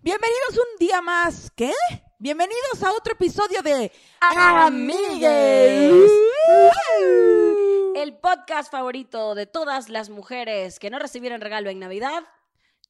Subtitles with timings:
[0.00, 1.50] Bienvenidos un día más.
[1.56, 1.72] ¿Qué?
[2.20, 6.10] Bienvenidos a otro episodio de Amigues.
[7.96, 12.22] El podcast favorito de todas las mujeres que no recibieron regalo en Navidad.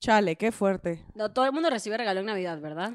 [0.01, 1.03] Chale, qué fuerte.
[1.15, 2.93] No, todo el mundo recibe regalo en Navidad, ¿verdad?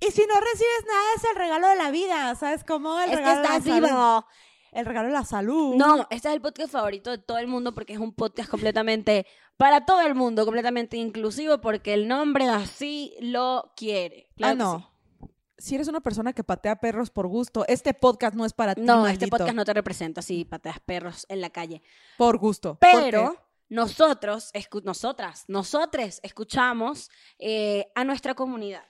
[0.00, 2.34] Y si no recibes nada, es el regalo de la vida.
[2.34, 2.98] ¿Sabes cómo?
[2.98, 4.26] El es que regalo de la estás vivo.
[4.74, 5.76] El regalo de la salud.
[5.76, 9.24] No, este es el podcast favorito de todo el mundo porque es un podcast completamente
[9.56, 14.28] para todo el mundo, completamente inclusivo porque el nombre así lo quiere.
[14.36, 14.78] Claro ah, no.
[14.78, 15.28] sí.
[15.56, 18.80] Si eres una persona que patea perros por gusto, este podcast no es para ti.
[18.82, 21.80] No, este podcast no te representa si pateas perros en la calle.
[22.18, 22.76] Por gusto.
[22.80, 23.36] Pero
[23.68, 28.84] nosotros, escu- nosotras, nosotres escuchamos eh, a nuestra comunidad.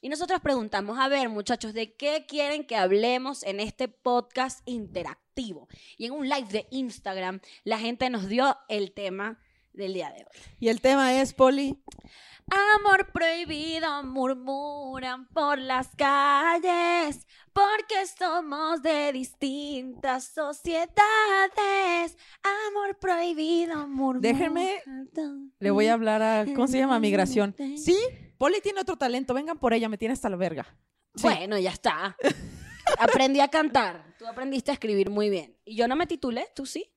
[0.00, 5.68] Y nosotros preguntamos, a ver, muchachos, ¿de qué quieren que hablemos en este podcast interactivo?
[5.96, 9.40] Y en un live de Instagram, la gente nos dio el tema
[9.72, 10.42] del día de hoy.
[10.60, 11.82] Y el tema es, Poli,
[12.76, 20.96] Amor prohibido murmuran por las calles porque somos de distintas sociedades.
[22.68, 24.22] Amor prohibido murmuran.
[24.22, 24.80] Déjenme-
[25.58, 26.98] le voy a hablar a, ¿cómo se llama?
[27.00, 27.54] Migración.
[27.76, 27.96] Sí,
[28.38, 29.34] Poli tiene otro talento.
[29.34, 30.66] Vengan por ella, me tiene hasta la verga.
[31.14, 31.22] Sí.
[31.22, 32.16] Bueno, ya está.
[32.98, 34.14] Aprendí a cantar.
[34.18, 35.56] Tú aprendiste a escribir muy bien.
[35.64, 36.90] Y yo no me titulé, tú sí.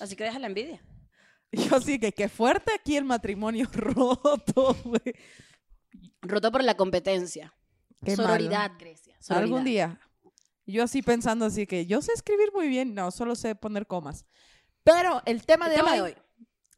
[0.00, 0.82] Así que deja la envidia.
[1.52, 5.14] Yo sí que qué fuerte aquí el matrimonio roto, güey.
[6.22, 7.54] Roto por la competencia.
[8.04, 9.16] Qué Sororidad, Grecia.
[9.20, 9.44] sororidad.
[9.44, 10.00] Algún día.
[10.66, 14.26] Yo así pensando así que yo sé escribir muy bien, no, solo sé poner comas.
[14.82, 16.14] Pero el tema, El de, tema hoy, de hoy.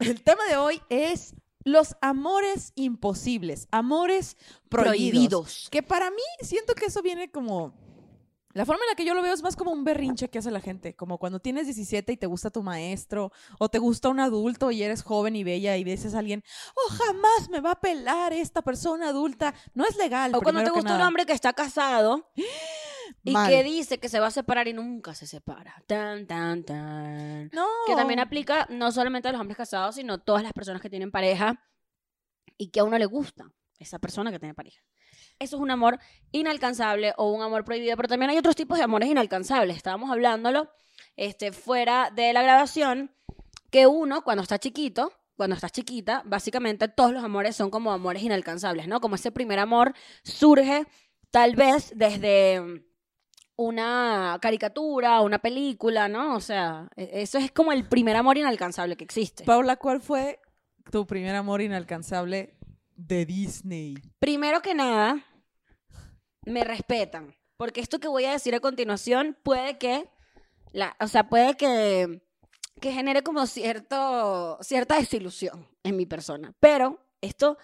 [0.01, 1.35] el tema de hoy es
[1.73, 4.37] los amores imposibles, amores
[4.69, 4.89] prohibidos.
[4.89, 5.69] Prohibidos.
[5.71, 7.75] Que para mí siento que eso viene como
[8.55, 10.51] la forma en la que yo lo veo es más como un berrinche que hace
[10.51, 14.21] la gente, como cuando tienes 17 y te gusta tu maestro, o te gusta un
[14.21, 16.43] adulto y eres joven y bella y dices a alguien,
[16.75, 19.55] oh, jamás me va a pelar esta persona adulta.
[19.75, 20.35] No es legal.
[20.35, 22.31] O cuando te gusta un hombre que está casado
[23.23, 23.51] y Mal.
[23.51, 25.83] que dice que se va a separar y nunca se separa.
[25.87, 27.51] Tan, tan, tan.
[27.53, 27.67] No.
[27.87, 30.91] Que también aplica no solamente a los hombres casados, sino a todas las personas que
[30.91, 31.63] tienen pareja
[32.57, 34.83] y que a uno le gusta esa persona que tiene pareja.
[35.39, 35.99] Eso es un amor
[36.33, 39.77] inalcanzable o un amor prohibido, pero también hay otros tipos de amores inalcanzables.
[39.77, 40.69] Estábamos hablándolo
[41.17, 43.11] este, fuera de la grabación,
[43.71, 48.23] que uno cuando está chiquito, cuando estás chiquita, básicamente todos los amores son como amores
[48.23, 49.01] inalcanzables, ¿no?
[49.01, 49.95] Como ese primer amor
[50.25, 50.87] surge
[51.31, 52.83] tal vez desde
[53.57, 56.35] una caricatura, una película, ¿no?
[56.37, 59.45] O sea, e- eso es como el primer amor inalcanzable que existe.
[59.45, 60.41] Paula, ¿cuál fue
[60.91, 62.55] tu primer amor inalcanzable
[62.97, 63.97] de Disney?
[64.19, 65.25] Primero que nada,
[66.49, 70.09] me respetan, porque esto que voy a decir a continuación puede que,
[70.73, 72.23] la, o sea, puede que,
[72.81, 77.59] que genere como cierto, cierta desilusión en mi persona, pero esto,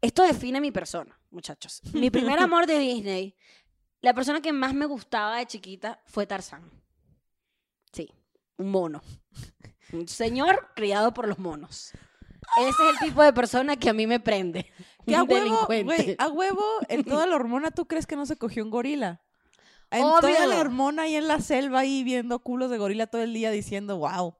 [0.00, 1.80] esto define mi persona, muchachos.
[1.92, 3.36] Mi primer amor de Disney,
[4.00, 6.70] la persona que más me gustaba de chiquita fue Tarzán.
[7.92, 8.08] Sí,
[8.56, 9.02] un mono.
[9.92, 11.92] Un señor criado por los monos.
[12.58, 14.70] Ese es el tipo de persona que a mí me prende.
[15.06, 18.36] Que a huevo, güey, a huevo, en toda la hormona, ¿tú crees que no se
[18.36, 19.20] cogió un gorila?
[19.90, 20.20] En Obvio.
[20.20, 23.50] toda la hormona ahí en la selva ahí viendo culos de gorila todo el día
[23.50, 24.34] diciendo, wow.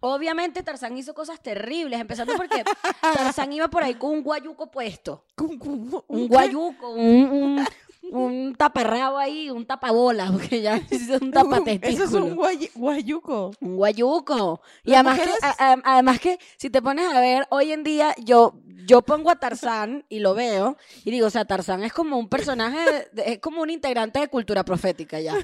[0.00, 2.64] Obviamente Tarzán hizo cosas terribles, empezando porque
[3.00, 5.26] Tarzán iba por ahí con un guayuco puesto.
[5.36, 7.66] Un guayuco, un, un,
[8.12, 11.92] un taparrabo ahí, un tapabolas, porque ya es un tapatetículo.
[11.92, 13.52] Eso es un guay- guayuco.
[13.60, 14.60] Un guayuco.
[14.84, 17.82] Y además que, mujeres- a- a- además que, si te pones a ver, hoy en
[17.84, 18.54] día yo,
[18.86, 22.28] yo pongo a Tarzán y lo veo y digo, o sea, Tarzán es como un
[22.28, 25.34] personaje, de- es como un integrante de cultura profética ya.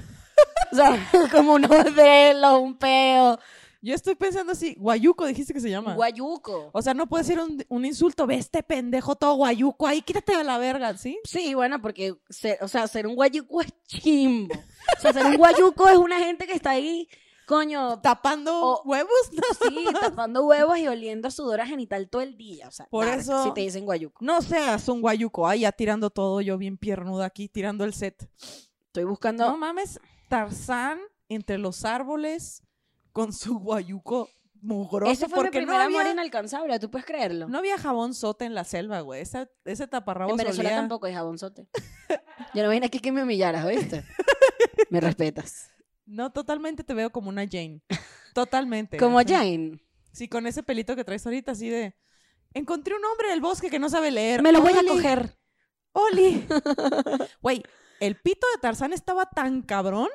[0.71, 0.97] O sea,
[1.31, 3.39] como unos velos, un peo,
[3.81, 5.93] Yo estoy pensando así, guayuco dijiste que se llama.
[5.95, 6.69] guayuco.
[6.73, 10.35] o sea, no puede ser un, un insulto, ve este pendejo todo guayuco ahí, quítate
[10.35, 11.19] de la verga, ¿sí?
[11.23, 14.55] Sí, bueno, porque, ser- o sea, ser un guayuco es chimbo.
[14.97, 17.07] O sea, ser un guayuco es una gente que está ahí,
[17.45, 19.69] coño, Tapando O- huevos, no.
[19.69, 22.67] sí, tapando huevos y oliendo sudor a genital todo el día.
[22.67, 24.17] O sea, Por eso- si te dicen guayuco.
[24.25, 28.27] No seas un guayuco, ahí ya tirando todo, yo bien piernuda aquí, tirando el set.
[28.87, 29.45] Estoy buscando.
[29.45, 29.99] No mames,
[30.29, 30.99] Tarzán
[31.29, 32.63] entre los árboles
[33.17, 34.29] con su guayuco
[34.61, 35.11] mugroso.
[35.11, 37.47] Ese fue mi porque primer no amor inalcanzable, ¿tú puedes creerlo?
[37.47, 39.21] no había jabón sote en la selva, güey.
[39.23, 41.67] Ese, ese taparrabos en Venezuela olía- tampoco hay jabonzote.
[42.53, 44.03] Yo no vine aquí que me humillaras, ¿oíste?
[44.91, 45.71] Me respetas.
[46.05, 47.81] No, totalmente te veo como una Jane.
[48.35, 48.97] Totalmente.
[48.99, 49.19] Como.
[49.25, 49.83] Jane.
[50.11, 51.95] Sí, con ese pelito que traes ahorita, así de...
[52.53, 54.43] Encontré un hombre en el bosque que no sabe leer.
[54.43, 55.35] Me lo voy a coger.
[55.93, 56.47] Oli.
[57.41, 57.63] Güey,
[57.99, 60.09] el pito de Tarzán estaba tan cabrón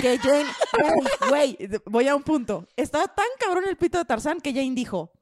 [0.00, 0.46] que Jane...
[1.28, 2.66] Güey, voy a un punto.
[2.76, 5.12] Estaba tan cabrón el pito de Tarzán que Jane dijo...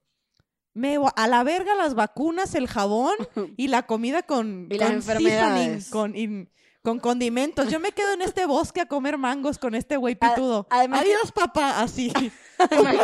[0.74, 3.14] Me a la verga las vacunas, el jabón
[3.58, 5.90] y la comida con, Y las con enfermedades.
[5.90, 6.50] con, in-
[6.82, 7.68] con condimentos.
[7.70, 10.66] Yo me quedo en este bosque a comer mangos con este güey pitudo.
[10.70, 12.10] además que- Adiós, papá, así.
[12.58, 12.96] Además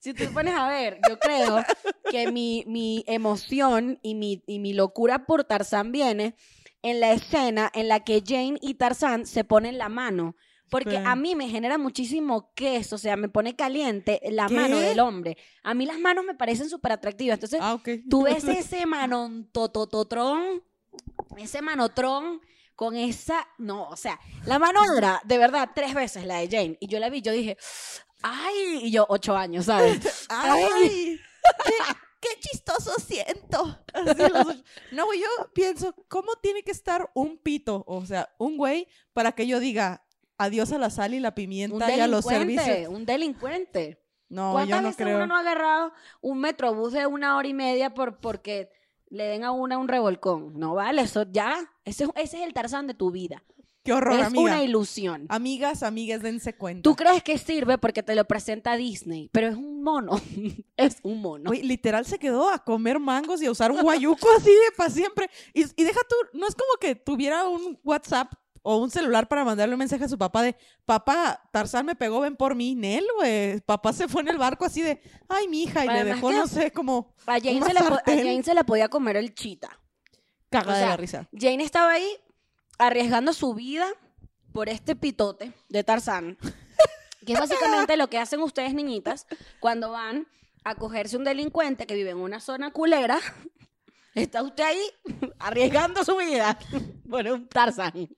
[0.00, 1.62] si tú pones a ver, yo creo
[2.10, 6.34] que mi, mi emoción y mi, y mi locura por Tarzán viene
[6.82, 10.34] en la escena en la que Jane y Tarzán se ponen la mano.
[10.74, 14.54] Porque a mí me genera muchísimo queso, o sea, me pone caliente la ¿Qué?
[14.54, 15.36] mano del hombre.
[15.62, 17.34] A mí las manos me parecen súper atractivas.
[17.36, 17.88] Entonces, Ah, ok.
[18.10, 20.62] tú ves ese manotototrón,
[21.36, 22.40] ese manotrón
[22.74, 26.76] con esa, no, o sea, la mano dura, de verdad, tres veces la de Jane.
[26.80, 27.56] Y yo la vi, yo dije,
[28.22, 30.00] ay, y yo ocho años, ¿sabes?
[30.28, 31.20] ¡Ay!
[31.64, 31.72] qué,
[32.20, 33.78] qué chistoso siento!
[34.90, 37.84] No, güey, yo pienso, ¿cómo tiene que estar un pito?
[37.86, 40.03] O sea, un güey para que yo diga
[40.38, 42.88] adiós a la sal y la Un pimienta y a los servicios.
[42.88, 44.00] un delincuente.
[44.28, 45.16] No, ¿Cuántas yo no veces creo.
[45.16, 48.70] uno no ha agarrado un metrobús de una hora y media por, porque
[49.10, 50.58] le den a una un revolcón?
[50.58, 53.44] No vale, eso ya, ese, es- ese es el Tarzán de tu vida.
[53.84, 54.42] Qué horror, es amiga.
[54.42, 55.26] una ilusión.
[55.28, 56.82] Amigas, amigas, dense cuenta.
[56.82, 60.18] Tú crees que sirve porque te lo presenta Disney, pero es un mono.
[60.78, 61.52] es un mono.
[61.52, 65.28] Literal se quedó a comer mangos y a usar un guayuco así de para siempre.
[65.52, 68.32] Y, y deja tú, no es como que tuviera un WhatsApp
[68.66, 70.56] o un celular para mandarle un mensaje a su papá de,
[70.86, 72.74] papá, Tarzán me pegó, ven por mí.
[72.74, 73.60] Nel, güey.
[73.60, 76.36] Papá se fue en el barco así de, ay, mi hija, y le dejó, que-
[76.36, 78.02] no sé, como A Jane, se la a.
[78.06, 79.68] Jane se la podía comer el chita.
[80.50, 81.28] O sea, de la risa.
[81.32, 82.08] Jane estaba ahí
[82.78, 83.86] arriesgando su vida
[84.52, 86.38] por este pitote de Tarzán,
[87.26, 89.26] que es básicamente lo que hacen ustedes, niñitas,
[89.60, 90.26] cuando van
[90.64, 93.18] a cogerse un delincuente que vive en una zona culera.
[94.14, 94.80] Está usted ahí
[95.38, 96.58] arriesgando su vida
[97.10, 98.08] por un Tarzán.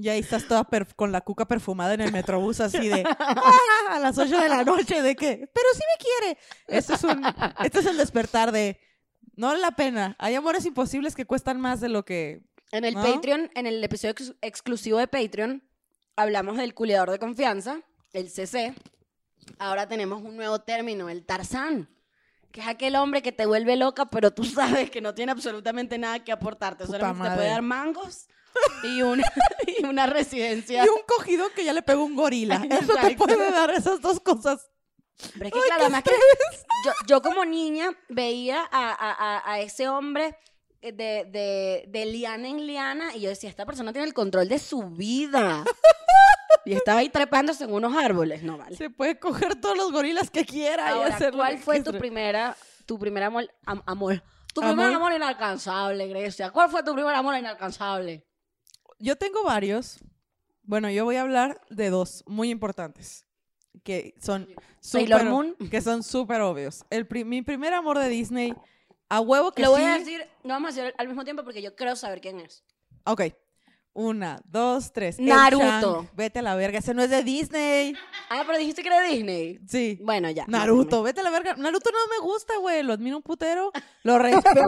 [0.00, 0.64] Y ahí estás toda
[0.94, 3.58] con la cuca perfumada en el metrobús así de, "Ah",
[3.90, 6.38] a las 8 de la noche de que, pero sí me quiere.
[6.68, 7.20] Este es, un,
[7.64, 8.78] este es el despertar de,
[9.34, 10.14] no vale la pena.
[10.20, 13.02] Hay amores imposibles que cuestan más de lo que En el ¿No?
[13.02, 15.64] Patreon, en el episodio ex- exclusivo de Patreon,
[16.14, 17.80] hablamos del culiador de confianza,
[18.12, 18.74] el CC.
[19.58, 21.88] Ahora tenemos un nuevo término, el Tarzán,
[22.52, 25.98] que es aquel hombre que te vuelve loca, pero tú sabes que no tiene absolutamente
[25.98, 26.84] nada que aportarte.
[26.84, 28.28] Puta Solamente te puede dar mangos
[28.82, 29.24] y una,
[29.66, 30.84] y una residencia.
[30.84, 32.62] Y un cogido que ya le pegó un gorila.
[32.70, 34.68] Eso te puede dar esas dos cosas.
[35.34, 36.10] Pero es que, claro, además que
[36.84, 40.36] yo, yo como niña veía a, a- a- ese hombre
[40.80, 44.48] eh, de, de, de liana en liana y yo decía, esta persona tiene el control
[44.48, 45.64] de su vida.
[46.64, 48.76] Y estaba ahí trepándose en unos árboles, no vale.
[48.76, 51.92] Se puede coger todos los gorilas que quiera y Ahora, hacer lo ¿cuál fue tu
[51.98, 52.54] primera,
[52.86, 54.22] tu primer amor, am- amor?
[54.54, 54.74] Tu Amor.
[54.76, 56.50] primer amor inalcanzable, Grecia.
[56.50, 58.26] ¿Cuál fue tu primer amor inalcanzable?
[58.98, 59.98] Yo tengo varios.
[60.62, 63.24] Bueno, yo voy a hablar de dos muy importantes.
[63.84, 64.48] Que son
[64.80, 65.54] súper- Moon.
[65.70, 66.84] Que son súper obvios.
[66.90, 68.52] El pri- mi primer amor de Disney,
[69.08, 69.86] a huevo que Lo voy sí.
[69.86, 72.64] a decir, no vamos a decir al mismo tiempo porque yo creo saber quién es.
[73.04, 73.22] Ok.
[73.92, 75.18] Una, dos, tres.
[75.18, 76.08] Naruto.
[76.14, 76.78] Vete a la verga.
[76.78, 77.94] Ese no es de Disney.
[78.30, 79.58] Ah, pero dijiste que era Disney.
[79.66, 79.98] Sí.
[80.02, 80.44] Bueno, ya.
[80.46, 81.56] Naruto, vete a la verga.
[81.56, 82.82] Naruto no me gusta, güey.
[82.84, 83.72] Lo admiro un putero.
[84.04, 84.60] Lo respeto.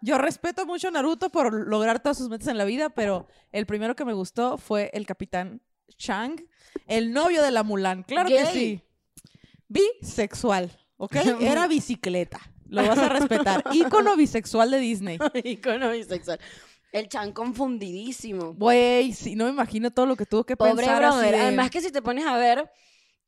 [0.00, 3.66] Yo respeto mucho a Naruto por lograr todas sus metas en la vida, pero el
[3.66, 5.60] primero que me gustó fue el Capitán
[5.96, 6.40] Chang,
[6.86, 8.04] el novio de la Mulan.
[8.04, 8.80] Claro que sí.
[9.68, 11.16] Bisexual, ¿ok?
[11.40, 12.40] Era bicicleta.
[12.66, 13.64] Lo vas a respetar.
[13.72, 15.18] Ícono bisexual de Disney.
[15.44, 16.38] Icono bisexual.
[16.92, 18.54] El chan confundidísimo.
[18.54, 21.34] Güey, sí, no me imagino todo lo que tuvo que Pobre pensar así brother.
[21.36, 22.70] de- Además que si te pones a ver,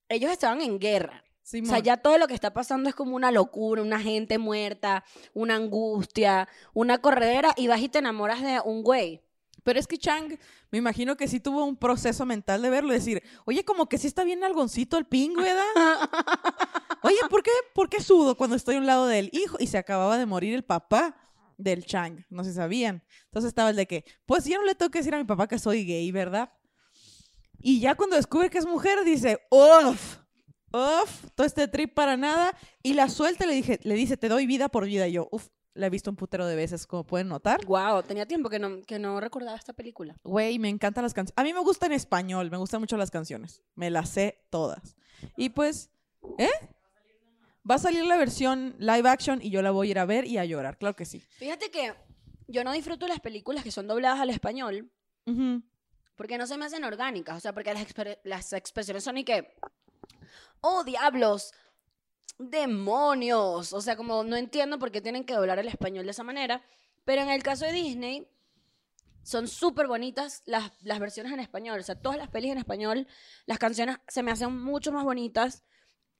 [0.08, 1.22] ellos estaban en guerra.
[1.24, 1.82] O sea, Simón.
[1.82, 5.04] ya todo lo que está pasando es como una locura, una gente muerta,
[5.34, 9.20] una angustia, una corredera y vas y te enamoras de un güey.
[9.64, 10.38] Pero es que Chang,
[10.72, 13.96] me imagino que sí tuvo un proceso mental de verlo y decir, oye, como que
[13.98, 15.62] sí está bien algoncito el ping, ¿verdad?
[17.04, 19.56] Oye, ¿por qué, ¿por qué sudo cuando estoy a un lado del hijo?
[19.58, 21.16] Y se acababa de morir el papá
[21.62, 23.02] del Chang, no se sabían.
[23.24, 25.46] Entonces estaba el de que, pues yo no le tengo que decir a mi papá
[25.46, 26.52] que soy gay, ¿verdad?
[27.58, 30.18] Y ya cuando descubre que es mujer, dice, uff,
[30.72, 32.56] uff, todo este trip para nada.
[32.82, 35.06] Y la suelta le, dije, le dice, te doy vida por vida.
[35.06, 37.64] Y yo, uff, la he visto un putero de veces, como pueden notar.
[37.66, 40.16] Wow, tenía tiempo que no, que no recordaba esta película.
[40.24, 41.34] Güey, me encantan las canciones.
[41.36, 43.62] A mí me gusta en español, me gustan mucho las canciones.
[43.74, 44.96] Me las sé todas.
[45.36, 45.90] Y pues,
[46.38, 46.50] ¿eh?
[47.68, 50.26] Va a salir la versión live action y yo la voy a ir a ver
[50.26, 51.20] y a llorar, claro que sí.
[51.38, 51.94] Fíjate que
[52.48, 54.90] yo no disfruto las películas que son dobladas al español
[56.16, 57.36] porque no se me hacen orgánicas.
[57.36, 57.86] O sea, porque las,
[58.24, 59.54] las expresiones son y que,
[60.60, 61.52] oh, diablos,
[62.38, 63.72] demonios.
[63.72, 66.62] O sea, como no entiendo por qué tienen que doblar el español de esa manera.
[67.04, 68.28] Pero en el caso de Disney,
[69.22, 71.80] son súper bonitas las, las versiones en español.
[71.80, 73.06] O sea, todas las pelis en español,
[73.46, 75.64] las canciones se me hacen mucho más bonitas.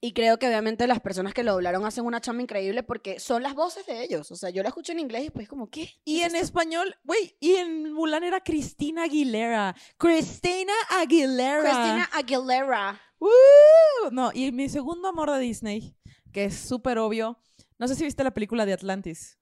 [0.05, 3.41] Y creo que obviamente las personas que lo doblaron hacen una chamba increíble porque son
[3.41, 4.29] las voces de ellos.
[4.31, 5.93] O sea, yo la escucho en inglés y pues como, ¿qué?
[6.03, 6.45] Y ¿Qué en esto?
[6.45, 9.73] español, güey, y en Mulan era Cristina Aguilera.
[9.97, 11.61] Cristina Aguilera.
[11.61, 13.01] Christina Aguilera.
[14.11, 15.95] No, y mi segundo amor de Disney,
[16.33, 17.39] que es súper obvio.
[17.79, 19.39] No sé si viste la película de Atlantis.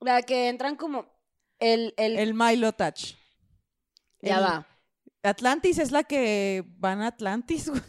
[0.00, 1.04] La que entran como
[1.58, 1.92] el...
[1.98, 3.16] el, El Milo Touch.
[4.22, 4.66] ya el- va.
[5.22, 7.82] Atlantis es la que van a Atlantis, güey.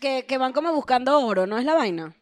[0.00, 2.19] Que, que van como buscando oro, ¿no es la vaina?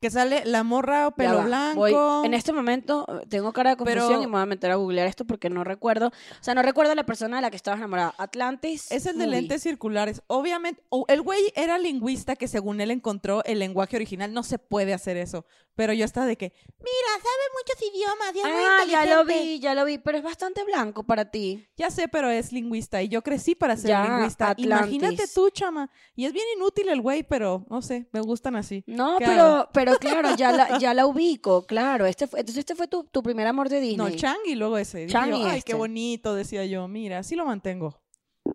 [0.00, 1.80] Que sale la morra Ya pelo blanco.
[1.80, 4.70] Voy- en este momento eh, tengo cara de confusión Pero- y me voy a meter
[4.70, 6.08] a googlear esto porque no recuerdo.
[6.08, 6.12] O
[6.44, 8.14] sea, no recuerdo la persona de la que estabas enamorada.
[8.18, 8.90] Atlantis.
[8.90, 9.40] Es el de movie.
[9.40, 10.22] lentes circulares.
[10.26, 14.32] Obviamente, o- el güey era lingüista que según él encontró el lenguaje original.
[14.32, 15.44] No se puede hacer eso.
[15.74, 18.34] Pero yo estaba de que, mira, sabe muchos idiomas.
[18.34, 19.46] y es muy Ah, ya lo inteligente".
[19.46, 21.66] vi, ya lo vi, pero es bastante blanco para ti.
[21.76, 24.54] Ya sé, pero es lingüista y yo crecí para ser Ya, lingüista.
[24.56, 25.34] Imagínate Atlantis.
[25.34, 25.90] tú, chama.
[26.14, 28.84] Y es bien inútil el güey, pero no sé, me gustan así.
[28.86, 32.06] No, ¿Qué pero, pero claro, ya la, ya la ubico, claro.
[32.06, 33.96] Este fue, entonces este fue tu, tu primer amor de Disney.
[34.12, 35.06] No, Chang y luego ese.
[35.06, 35.72] Chang yo, y Ay, este.
[35.72, 36.88] qué bonito, decía yo.
[36.88, 38.00] Mira, así lo mantengo.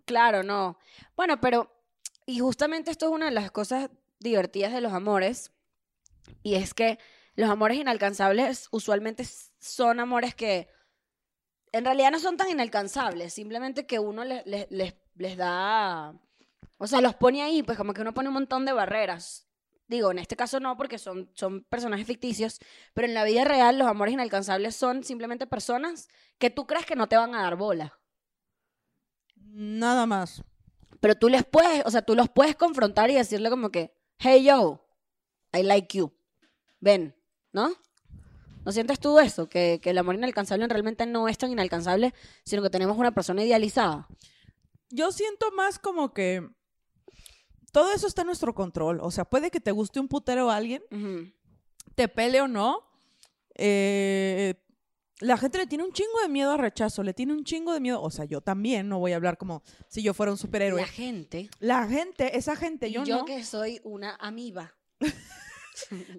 [0.04, 0.78] Claro, no.
[1.16, 1.70] Bueno, pero,
[2.26, 5.52] y justamente esto es una de las cosas divertidas de los amores,
[6.42, 6.98] y es que
[7.34, 9.24] los amores inalcanzables usualmente
[9.60, 10.68] son amores que
[11.72, 16.14] en realidad no son tan inalcanzables, simplemente que uno le- le- les, les da,
[16.78, 19.46] o sea, los pone ahí, pues como que uno pone un montón de barreras.
[19.92, 22.60] Digo, en este caso no, porque son, son personajes ficticios,
[22.94, 26.08] pero en la vida real los amores inalcanzables son simplemente personas
[26.38, 28.00] que tú crees que no te van a dar bola.
[29.36, 30.42] Nada más.
[30.98, 34.42] Pero tú les puedes, o sea, tú los puedes confrontar y decirle como que, hey
[34.42, 34.82] yo,
[35.52, 36.10] I like you.
[36.80, 37.14] Ven,
[37.52, 37.74] ¿no?
[38.64, 39.46] ¿No sientes tú eso?
[39.50, 42.14] Que, que el amor inalcanzable realmente no es tan inalcanzable,
[42.46, 44.08] sino que tenemos una persona idealizada.
[44.88, 46.48] Yo siento más como que
[47.72, 49.00] todo eso está en nuestro control.
[49.02, 50.82] O sea, puede que te guste un putero a alguien,
[51.94, 52.80] te pele o no.
[53.54, 54.54] eh,
[55.22, 57.78] la gente le tiene un chingo de miedo al rechazo, le tiene un chingo de
[57.80, 58.02] miedo.
[58.02, 60.80] O sea, yo también, no voy a hablar como si yo fuera un superhéroe.
[60.80, 61.48] La gente.
[61.60, 63.24] La gente, esa gente, yo, yo, no.
[63.24, 64.74] que soy una amiba.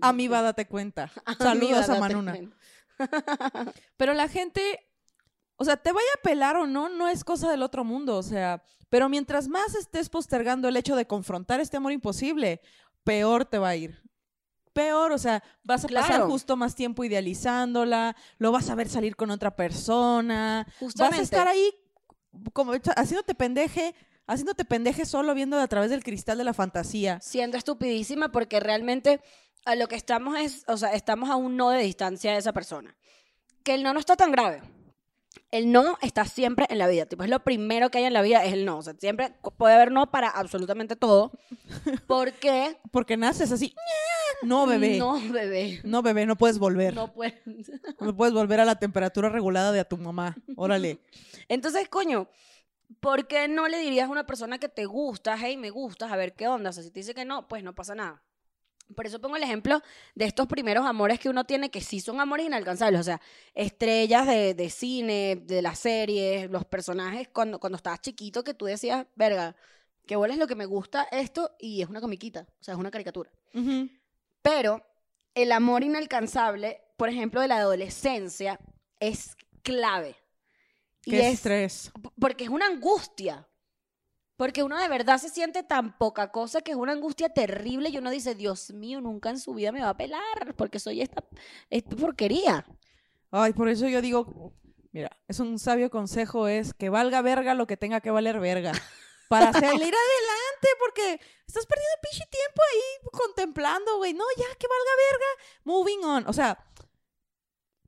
[0.01, 1.11] A mí va, date cuenta.
[1.37, 2.37] Saludos a Manuna.
[3.97, 4.79] Pero la gente,
[5.57, 8.23] o sea, te vaya a pelar o no, no es cosa del otro mundo, o
[8.23, 12.61] sea, pero mientras más estés postergando el hecho de confrontar este amor imposible,
[13.03, 14.01] peor te va a ir.
[14.73, 19.15] Peor, o sea, vas a pasar justo más tiempo idealizándola, lo vas a ver salir
[19.15, 21.19] con otra persona, vas Justamente.
[21.19, 21.71] a estar ahí
[22.53, 23.93] como haciéndote pendeje,
[24.25, 27.19] haciéndote pendeje solo viendo a través del cristal de la fantasía.
[27.21, 29.21] siendo estupidísima porque realmente
[29.65, 32.53] a lo que estamos es, o sea, estamos a un no de distancia de esa
[32.53, 32.95] persona.
[33.63, 34.61] Que el no no está tan grave.
[35.51, 37.05] El no está siempre en la vida.
[37.05, 38.79] Tipo, es lo primero que hay en la vida, es el no.
[38.79, 41.31] O sea, siempre puede haber no para absolutamente todo.
[42.07, 42.77] Porque.
[42.91, 43.75] Porque naces así,
[44.41, 45.81] no bebé, no, No, bebé.
[45.83, 46.93] bebé, no puedes volver.
[46.93, 47.41] No puede.
[47.99, 50.35] No puedes volver a la temperatura regulada de a tu mamá.
[50.55, 50.99] Órale.
[51.47, 52.27] Entonces, coño,
[52.99, 56.15] ¿por qué no le dirías a una persona que te gusta, hey, me gustas, a
[56.15, 56.71] ver qué onda?
[56.71, 58.23] O sea, si te dice que no, pues no pasa nada.
[58.93, 59.81] Por eso pongo el ejemplo
[60.15, 63.01] de estos primeros amores que uno tiene que sí son amores inalcanzables.
[63.01, 63.21] O sea,
[63.53, 68.65] estrellas de, de cine, de las series, los personajes cuando, cuando estabas chiquito que tú
[68.65, 69.55] decías, verga,
[70.05, 72.79] que bola es lo que me gusta esto y es una comiquita, o sea, es
[72.79, 73.31] una caricatura.
[74.41, 74.85] Pero
[75.35, 78.59] el amor inalcanzable, por ejemplo, de la adolescencia,
[78.99, 80.15] es clave.
[81.05, 81.91] Y Qué es estrés.
[82.19, 83.47] Porque es una angustia.
[84.43, 87.97] Porque uno de verdad se siente tan poca cosa que es una angustia terrible y
[87.97, 91.23] uno dice, Dios mío, nunca en su vida me va a pelar porque soy esta,
[91.69, 92.65] esta porquería.
[93.31, 94.51] Ay, por eso yo digo,
[94.91, 98.73] mira, es un sabio consejo es que valga verga lo que tenga que valer verga.
[99.29, 104.13] Para salir adelante, porque estás perdiendo pinche tiempo ahí contemplando, güey.
[104.13, 105.25] No, ya, que valga verga.
[105.63, 106.27] Moving on.
[106.27, 106.61] O sea,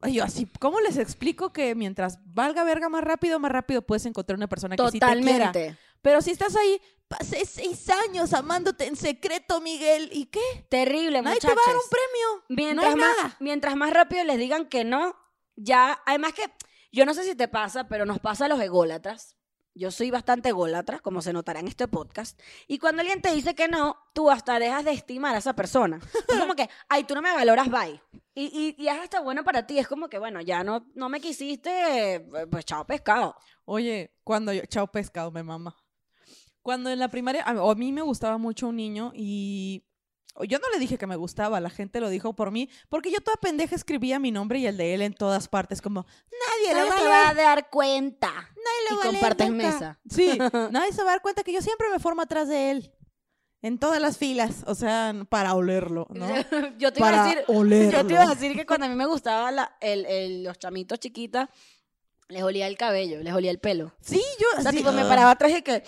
[0.09, 4.37] yo así, ¿cómo les explico que mientras valga verga más rápido, más rápido puedes encontrar
[4.37, 5.51] una persona que sí te quiera?
[6.05, 10.67] Pero si estás ahí, pasé seis años amándote en secreto, Miguel, ¿y qué?
[10.69, 11.57] Terrible, Nadie te muchachos.
[11.57, 12.45] va a dar un premio.
[12.47, 13.37] Mientras, no hay más, nada.
[13.39, 15.15] mientras más rápido les digan que no,
[15.55, 16.43] ya, además que,
[16.91, 19.35] yo no sé si te pasa, pero nos pasa a los ególatras.
[19.73, 22.39] Yo soy bastante ególatra, como se notará en este podcast.
[22.67, 25.99] Y cuando alguien te dice que no, tú hasta dejas de estimar a esa persona.
[26.27, 27.99] Es como que, ay, tú no me valoras, bye.
[28.35, 29.79] Y, y, y es hasta bueno para ti.
[29.79, 32.19] Es como que, bueno, ya no, no me quisiste, eh,
[32.51, 33.35] pues chao pescado.
[33.65, 35.75] Oye, cuando yo, chao pescado, me mama.
[36.65, 39.83] Cuando en la primaria, a a mí me gustaba mucho un niño y
[40.47, 43.21] yo no le dije que me gustaba, la gente lo dijo por mí, porque yo
[43.21, 46.89] toda pendeja escribía mi nombre y el de él en todas partes, como, nadie, Nadie
[46.99, 48.31] lo va va a dar cuenta.
[48.33, 49.63] nadie lo y va compartes nunca".
[49.67, 49.99] mesa.
[50.09, 50.39] Sí,
[50.71, 52.91] nadie se va a dar cuenta que yo siempre me formo atrás de él.
[53.61, 56.27] en todas las filas, o sea, para olerlo, ¿no?
[56.79, 57.91] yo te iba Para a decir, olerlo.
[57.91, 60.57] yo te iba a decir que cuando a mí me gustaba la- el- el- los
[60.57, 61.47] chamitos chiquitas,
[62.27, 63.93] les olía el cabello, les olía el pelo.
[64.01, 65.83] Sí, yo O sea, sí, tipo, me paraba atrás y que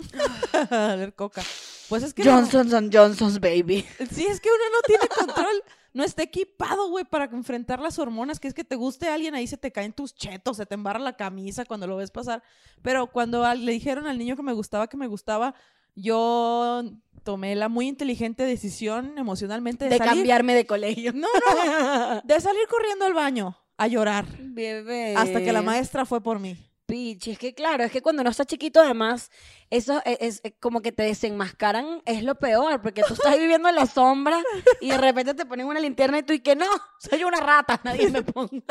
[0.70, 1.42] oler coca.
[1.88, 3.84] Pues es que no- Johnson's and Johnson's baby.
[4.12, 5.62] Sí, es que uno no tiene control.
[5.92, 8.38] No está equipado, güey, para enfrentar las hormonas.
[8.38, 11.00] Que es que te guste alguien, ahí se te caen tus chetos, se te embarra
[11.00, 12.42] la camisa cuando lo ves pasar.
[12.80, 15.54] Pero cuando al- le dijeron al niño que me gustaba, que me gustaba,
[15.96, 16.84] yo
[17.24, 20.14] tomé la muy inteligente decisión emocionalmente de, De salir.
[20.14, 21.12] cambiarme de colegio.
[21.12, 24.26] No, no, de salir corriendo al baño a llorar.
[24.38, 25.14] Bebé.
[25.16, 26.56] Hasta que la maestra fue por mí.
[26.90, 29.30] Pichi, es que claro, es que cuando uno está chiquito, además,
[29.70, 33.68] eso es, es- es como que te desenmascaran, es lo peor, porque tú estás viviendo
[33.68, 34.42] en la sombra
[34.80, 36.66] y de repente te ponen una linterna y tú y que no,
[36.98, 38.62] soy una rata, nadie me ponga.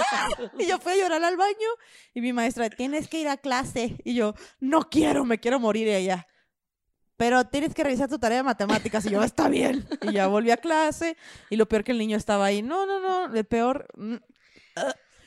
[0.58, 1.70] Y yo fui a llorar al baño
[2.14, 3.96] y mi maestra, tienes que ir a clase.
[4.04, 6.28] Y yo, no quiero, me quiero morir ella.
[7.18, 9.06] Pero tienes que revisar tu tarea de matemáticas.
[9.06, 9.86] Y yo, está bien.
[10.04, 11.18] Y ya volví a clase.
[11.50, 12.62] Y lo peor que el niño estaba ahí.
[12.62, 13.28] No, no, no.
[13.28, 13.88] De peor.
[13.98, 14.16] mm,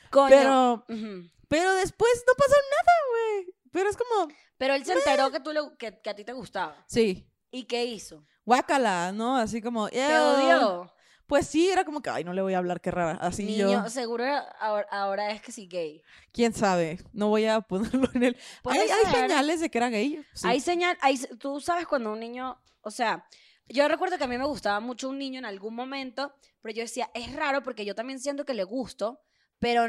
[0.09, 0.27] Coño.
[0.29, 1.29] Pero, Ujú.
[1.53, 3.55] Pero después no pasó nada, güey.
[3.71, 6.33] Pero es como, Pero él se enteró que, tú le- que, que a ti te
[6.33, 6.83] gustaba.
[6.87, 8.23] sí, ¿Y qué hizo?
[8.45, 9.37] guácala, ¿no?
[9.37, 10.91] Así como, ¿Te odió?
[11.27, 13.17] Pues sí, era como que, ay, no le voy a hablar, qué rara.
[13.21, 14.25] Así Niño, yo, seguro
[14.59, 16.01] ahora, ahora es que sí gay.
[16.31, 16.99] quién sabe.
[17.13, 18.37] No voy a ponerlo en el.
[18.65, 20.23] Hay, señales de que era gay.
[20.33, 20.47] sí.
[20.47, 23.25] Hay señal, hay, tú sabes cuando un niño, o sea,
[23.67, 26.81] yo recuerdo que a mí me gustaba mucho un niño en algún momento, pero yo
[26.83, 29.21] decía, es raro porque yo también siento que le gusto,
[29.63, 29.87] pero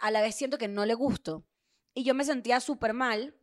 [0.00, 1.46] a la vez siento que no le gusto.
[1.94, 3.34] Y yo me sentía súper mal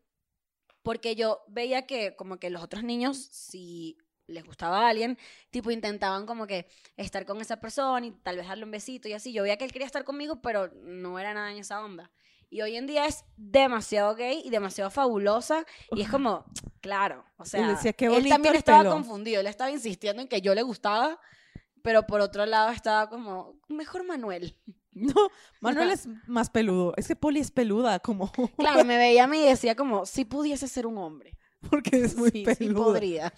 [0.83, 3.97] porque yo veía que como que los otros niños, si
[4.27, 5.17] les gustaba a alguien,
[5.50, 9.13] tipo intentaban como que estar con esa persona y tal vez darle un besito y
[9.13, 9.33] así.
[9.33, 12.11] Yo veía que él quería estar conmigo, pero no era nada en esa onda.
[12.50, 15.65] Y hoy en día es demasiado gay y demasiado fabulosa.
[15.95, 16.45] Y es como,
[16.81, 18.91] claro, o sea, decía, "Qué él también estaba pelo".
[18.91, 19.39] confundido.
[19.41, 21.19] Él estaba insistiendo en que yo le gustaba,
[21.81, 24.55] pero por otro lado estaba como, mejor Manuel.
[24.93, 25.13] No,
[25.62, 26.93] Manuel es más peludo.
[26.98, 28.31] Es que Poli es peluda, como.
[28.57, 31.37] Claro, me veía a mí y decía como, si pudiese ser un hombre.
[31.70, 32.85] Porque es muy sí, sí peludo.
[32.85, 33.31] podría.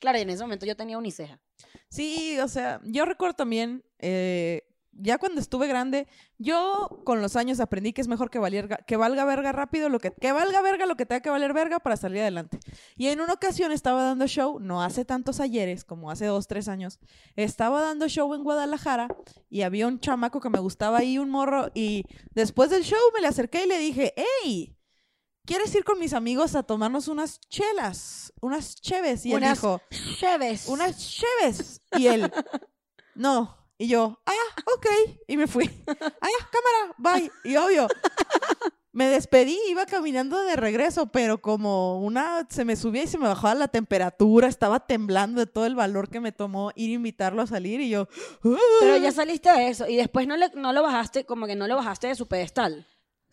[0.00, 1.40] Claro, y en ese momento yo tenía uniceja.
[1.88, 7.60] Sí, o sea, yo recuerdo también, eh, ya cuando estuve grande, yo con los años
[7.60, 10.86] aprendí que es mejor que, valierga- que valga verga rápido, lo que, que valga verga
[10.86, 12.58] lo que tenga que valer verga para salir adelante.
[12.96, 16.68] Y en una ocasión estaba dando show, no hace tantos ayeres, como hace dos, tres
[16.68, 16.98] años,
[17.36, 19.08] estaba dando show en Guadalajara
[19.48, 23.20] y había un chamaco que me gustaba ahí, un morro, y después del show me
[23.20, 24.76] le acerqué y le dije, hey,
[25.46, 29.24] ¿quieres ir con mis amigos a tomarnos unas chelas, unas cheves?
[29.24, 29.80] Y él Unas dijo,
[30.18, 30.68] Cheves.
[30.68, 31.80] unas cheves.
[31.96, 32.30] Y él,
[33.14, 33.56] no.
[33.82, 34.86] Y yo, ah, ok.
[35.26, 35.70] Y me fui.
[35.88, 37.30] Ah, cámara, bye.
[37.44, 37.88] Y obvio,
[38.92, 43.26] me despedí, iba caminando de regreso, pero como una, se me subía y se me
[43.26, 47.40] bajaba la temperatura, estaba temblando de todo el valor que me tomó ir a invitarlo
[47.40, 48.06] a salir y yo,
[48.42, 48.58] Pero
[48.94, 48.98] "Ah".
[48.98, 51.76] ya saliste de eso y después no, le, no lo bajaste, como que no lo
[51.76, 52.86] bajaste de su pedestal.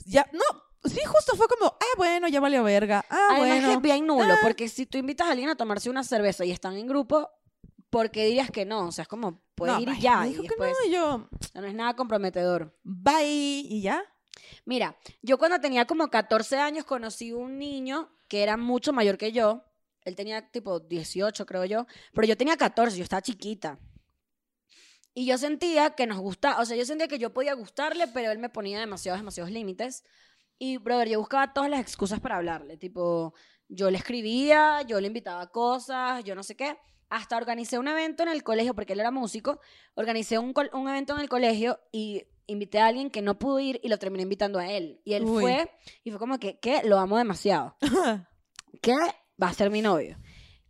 [0.06, 3.04] ya, no, sí, justo fue como, ah, bueno, ya valió verga.
[3.10, 3.72] Ah, Además bueno.
[3.74, 4.40] es bien nulo, Ah.
[4.42, 7.30] porque si tú invitas a alguien a tomarse una cerveza y están en grupo,
[7.90, 8.88] ¿por qué dirías que no?
[8.88, 10.22] O sea, es como, puedes No, ir y ya.
[10.22, 12.78] me Y dijo que después, no, y yo, no es nada comprometedor.
[12.84, 14.04] bye, y ya.
[14.66, 19.32] Mira, yo cuando tenía como 14 años conocí un niño que era mucho mayor que
[19.32, 19.64] yo.
[20.02, 21.86] Él tenía tipo 18, creo yo.
[22.14, 23.80] Pero yo tenía 14, yo estaba chiquita.
[25.14, 28.32] Y yo sentía que nos gustaba, o sea, yo sentía que yo podía gustarle, pero
[28.32, 30.04] él me ponía demasiados, demasiados límites.
[30.60, 32.78] Y, brother, yo buscaba todas las excusas para hablarle.
[32.78, 33.34] Tipo,
[33.68, 36.78] yo le escribía, yo le invitaba a cosas, yo no sé qué.
[37.10, 39.60] Hasta organicé un evento en el colegio, porque él era músico.
[39.96, 43.80] Organicé un, un evento en el colegio y invité a alguien que no pudo ir
[43.84, 45.02] y lo terminé invitando a él.
[45.06, 45.42] Y él Uy.
[45.42, 45.72] fue
[46.04, 46.82] y fue como que, ¿qué?
[46.84, 47.76] Lo amo demasiado.
[48.82, 48.96] ¿Qué?
[49.42, 50.18] Va a ser mi novio.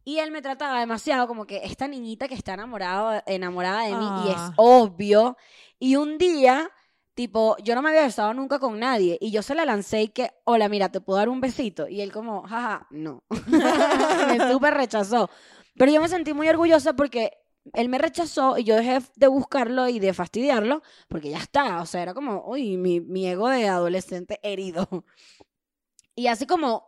[0.04, 4.06] Y él me trataba demasiado como que esta niñita que está enamorada, enamorada de mí
[4.26, 4.54] y es Ah.
[4.56, 5.38] obvio.
[5.80, 6.72] Y un día,
[7.14, 10.08] tipo, yo no me había besado nunca con nadie y yo se la lancé y
[10.08, 11.90] que, hola, mira, ¿te puedo dar un besito?
[11.90, 13.24] Y él como, jaja, no.
[13.48, 15.30] me súper rechazó.
[15.78, 17.32] Pero yo me sentí muy orgullosa porque
[17.74, 21.82] él me rechazó y yo dejé de buscarlo y de fastidiarlo porque ya está.
[21.82, 24.88] O sea, era como, uy, mi, mi ego de adolescente herido.
[26.16, 26.84] Y así como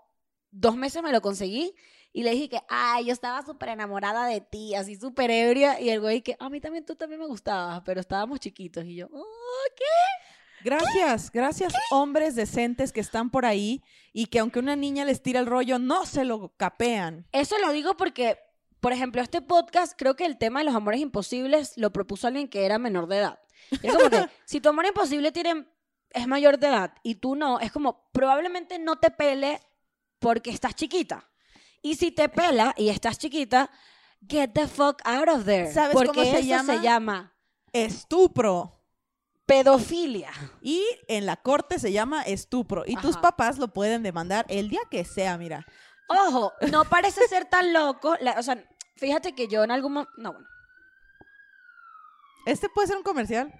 [0.52, 1.75] dos meses me lo conseguí
[2.12, 5.80] y le dije que, ay, yo estaba súper enamorada de ti, así súper ebria.
[5.80, 8.84] Y el güey que, a mí también tú también me gustabas, pero estábamos chiquitos.
[8.86, 9.84] Y yo, oh, ¿qué?
[10.63, 15.39] Gracias, gracias hombres decentes que están por ahí y que aunque una niña les tira
[15.39, 17.28] el rollo, no se lo capean.
[17.32, 18.39] Eso lo digo porque,
[18.80, 22.48] por ejemplo, este podcast, creo que el tema de los amores imposibles lo propuso alguien
[22.48, 23.39] que era menor de edad.
[23.72, 25.65] Y es como que, si tu amor imposible tiene,
[26.12, 29.60] es mayor de edad y tú no, es como, probablemente no te pele
[30.20, 31.30] porque estás chiquita.
[31.82, 33.70] Y si te pela y estás chiquita,
[34.28, 35.72] get the fuck out of there.
[35.72, 36.74] ¿Sabes porque cómo se eso llama?
[36.74, 37.34] se llama
[37.72, 38.76] Estupro.
[39.46, 40.32] pedofilia.
[40.62, 42.84] Y en la corte se llama estupro.
[42.86, 45.65] Y tus papás lo pueden demandar el día que sea, mira.
[46.10, 48.15] Ojo, no parece ser tan loco.
[48.19, 48.63] la- o sea,
[48.95, 50.12] fíjate que yo en algún momento.
[50.17, 50.48] No, bueno.
[52.45, 53.54] Este puede ser un comercial.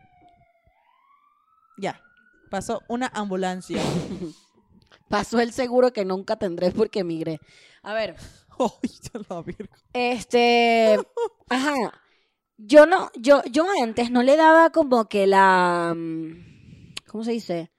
[1.78, 2.02] Ya.
[2.50, 3.82] Pasó una ambulancia.
[5.10, 7.40] Pasó el seguro que nunca tendré porque emigré.
[7.84, 8.16] A ver,
[9.94, 11.00] este.
[11.50, 11.76] Ajá.
[12.58, 15.94] Yo no, yo, yo antes no le daba como que la.
[15.96, 17.72] mm, ¿Cómo se dice?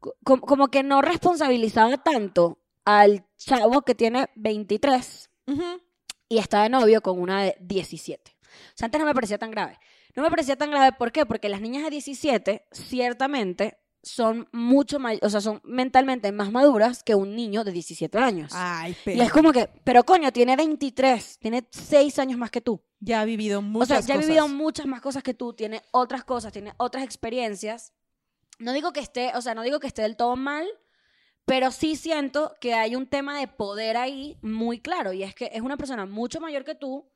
[0.00, 5.62] Co- Como, como que no responsabilizaba tanto al chavo que tiene 23 Ujú.
[6.30, 8.32] y está de novio con una de 17.
[8.40, 9.78] O sea, antes no me parecía tan grave.
[10.14, 11.26] No me parecía tan grave, ¿por qué?
[11.26, 17.02] Porque las niñas de 17 ciertamente son mucho más, o sea, son mentalmente más maduras
[17.02, 18.52] que un niño de 17 años.
[18.54, 22.60] Ay, y pero es como que, pero coño, tiene 23, tiene 6 años más que
[22.60, 22.80] tú.
[23.00, 24.28] ya ha vivido O muchas sea, ya ha cosas.
[24.28, 27.92] vivido muchas más cosas que tú, tiene otras cosas, tiene otras experiencias.
[28.60, 30.66] No digo que esté, o sea, no digo que esté del todo mal,
[31.46, 35.50] pero sí siento que hay un tema de poder ahí muy claro y es que
[35.52, 37.08] es una persona mucho mayor que tú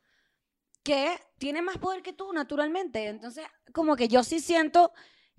[0.82, 3.08] que tiene más poder que tú naturalmente.
[3.08, 4.92] Entonces, como que yo sí siento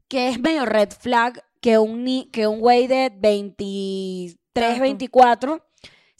[0.07, 4.81] que es medio red flag que un ni que un güey de 23, Tanto.
[4.81, 5.71] 24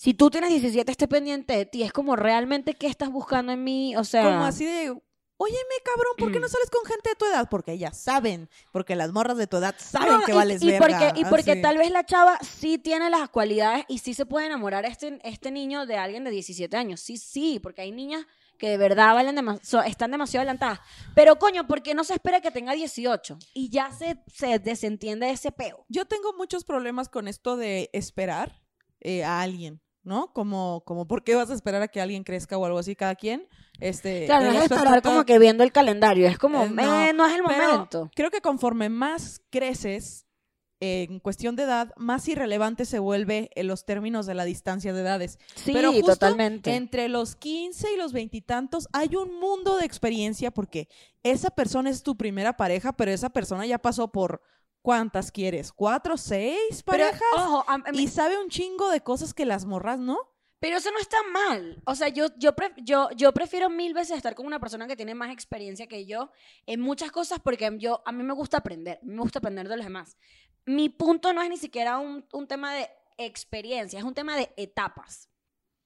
[0.01, 3.63] si tú tienes 17 esté pendiente de ti, es como realmente qué estás buscando en
[3.63, 4.99] mí, o sea, Como así de,
[5.41, 7.47] óyeme, cabrón, ¿por qué no sales con gente de tu edad?
[7.49, 10.67] Porque ellas saben, porque las morras de tu edad saben No, que y- vales y,
[10.67, 10.87] verga.
[10.87, 11.61] porque, y porque así.
[11.61, 15.51] tal vez la chava sí tiene las cualidades y sí se puede enamorar este, este
[15.51, 16.99] niño de alguien de 17 años.
[16.99, 18.25] Sí, sí, porque hay niñas
[18.57, 20.79] que de verdad valen so- están demasiado adelantadas.
[21.15, 23.39] Pero coño, ¿por qué no se espera que tenga 18?
[23.55, 25.83] Y ya se, se desentiende de ese peo.
[25.89, 28.61] Yo tengo muchos problemas con esto de esperar
[28.99, 30.33] eh, a alguien, ¿no?
[30.33, 32.95] Como, como, ¿por qué vas a esperar a que alguien crezca o algo así?
[32.95, 33.47] Cada quien.
[33.79, 37.13] Este, Claro, no es está- como que viendo el calendario, es como, Eh, eh, no,
[37.13, 38.09] no, es el momento.
[38.15, 40.25] Creo que conforme más creces
[40.83, 44.93] eh, en cuestión de edad, más irrelevante se vuelve en los términos de la distancia
[44.93, 45.37] de edades.
[45.53, 46.73] Sí, pero justo totalmente.
[46.75, 50.87] Entre los 15 y los veintitantos hay un mundo de experiencia porque
[51.21, 54.41] esa persona es tu primera pareja, pero esa persona ya pasó por
[54.81, 55.71] ¿cuántas quieres?
[55.71, 57.21] ¿Cuatro, seis Pero, parejas?
[57.35, 60.17] ojo, a- a mí- y sabe un chingo de cosas que las morras, ¿no?
[60.59, 61.81] Pero eso no está mal.
[61.87, 64.95] O sea, yo, yo, pref- yo, yo prefiero mil veces estar con una persona que
[64.95, 66.29] tiene más experiencia que yo
[66.67, 68.99] en muchas cosas porque yo, a mí me gusta aprender.
[69.01, 70.17] Me gusta aprender de los demás.
[70.67, 74.53] Mi punto no es ni siquiera un, un tema de experiencia, es un tema de
[74.55, 75.29] etapas.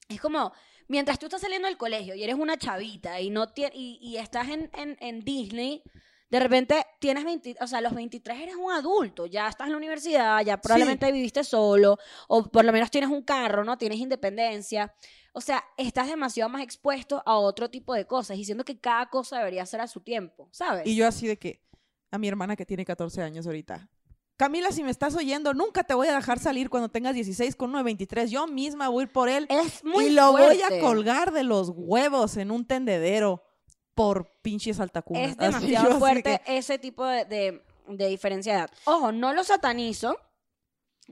[0.10, 0.52] Es como,
[0.90, 4.50] mientras tú estás saliendo del colegio y eres una chavita y, no y, y estás
[4.50, 5.84] en, en, en Disney,
[6.30, 9.78] de repente tienes 20, o sea, los 23 eres un adulto, ya estás en la
[9.78, 13.78] universidad, ya probablemente viviste solo, o por lo menos tienes un carro, ¿no?
[13.78, 14.94] Tienes independencia.
[15.34, 19.10] O sea, estás demasiado más expuesto a otro tipo de cosas, y siento que cada
[19.10, 20.88] cosa debería ser a su tiempo, ¿sabes?
[20.88, 21.62] Y yo así de que
[22.12, 23.90] a mi hermana que tiene 14 años ahorita.
[24.38, 27.70] Camila, si me estás oyendo, nunca te voy a dejar salir cuando tengas 16 con
[27.70, 28.30] uno de 23.
[28.30, 31.44] Yo misma voy a ir por él es muy y lo voy a colgar de
[31.44, 33.44] los huevos en un tendedero
[33.96, 35.32] por pinches altacunas.
[35.32, 38.70] Es demasiado así fuerte que- ese tipo de, de, de diferencia de edad.
[38.86, 40.18] Ojo, no lo satanizo,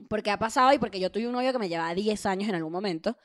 [0.08, 2.54] porque ha pasado y porque yo tuve un novio que me llevaba 10 años en
[2.56, 3.16] algún momento.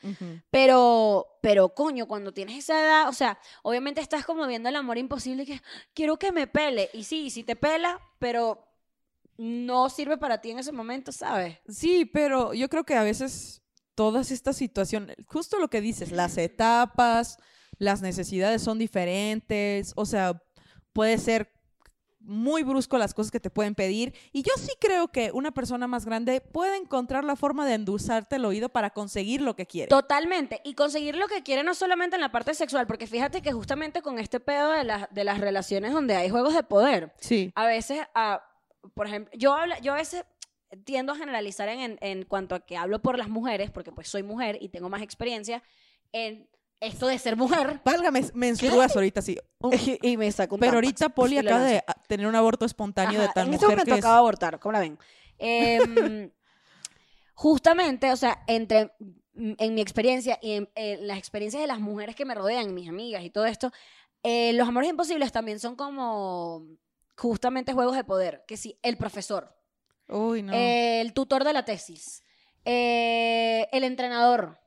[0.51, 4.97] Pero, pero coño, cuando tienes esa edad, o sea, obviamente estás como viendo el amor
[4.97, 5.61] imposible que
[5.93, 6.89] quiero que me pele.
[6.93, 8.65] Y sí, sí te pela, pero
[9.37, 11.57] no sirve para ti en ese momento, ¿sabes?
[11.67, 13.61] Sí, pero yo creo que a veces
[13.95, 17.37] todas estas situaciones, justo lo que dices, las etapas,
[17.79, 20.41] las necesidades son diferentes, o sea,
[20.93, 21.51] puede ser
[22.21, 24.13] muy brusco las cosas que te pueden pedir.
[24.33, 28.35] Y yo sí creo que una persona más grande puede encontrar la forma de endulzarte
[28.35, 29.87] el oído para conseguir lo que quiere.
[29.87, 30.59] Totalmente.
[30.65, 34.01] Y conseguir lo que quiere no solamente en la parte sexual, porque fíjate que justamente
[34.01, 37.51] con este pedo de, las de las relaciones donde hay juegos de poder, Sí.
[37.55, 38.43] a veces, a-
[38.93, 40.25] por ejemplo, yo, habla, yo a veces
[40.83, 44.07] tiendo a generalizar en, en, en cuanto a que hablo por las mujeres, porque pues
[44.09, 45.63] soy mujer y tengo más experiencia
[46.11, 46.47] en
[46.79, 47.81] esto de ser mujer.
[47.83, 49.37] Válgame, menstruas ahorita, sí.
[50.01, 53.27] Y me saco un Pero tampax ahorita Poli acaba de tener un aborto espontáneo de
[53.29, 54.05] tal en este mujer momento que es...
[54.05, 54.97] acaba de abortar, ¿cómo la ven?
[55.37, 56.31] Em,
[57.33, 58.93] justamente, o sea, entre
[59.33, 60.69] mm, en mi experiencia y en,
[61.07, 63.71] las experiencias de las mujeres que me rodean, mis amigas y todo esto,
[64.23, 66.65] eh, los amores imposibles también son como
[67.15, 69.55] justamente juegos de poder, que sí, el profesor,
[70.07, 70.53] Uy, no.
[70.53, 72.23] el tutor de la tesis,
[72.65, 74.59] eh, el entrenador.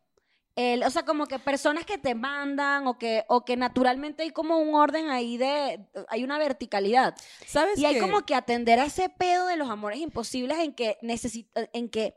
[0.54, 4.30] El, o sea, como que personas que te mandan o que, o que naturalmente hay
[4.32, 7.14] como un orden ahí de, hay una verticalidad.
[7.46, 8.00] ¿Sabes Y hay qué?
[8.00, 12.16] como que atender a ese pedo de los amores imposibles en que necesita, en que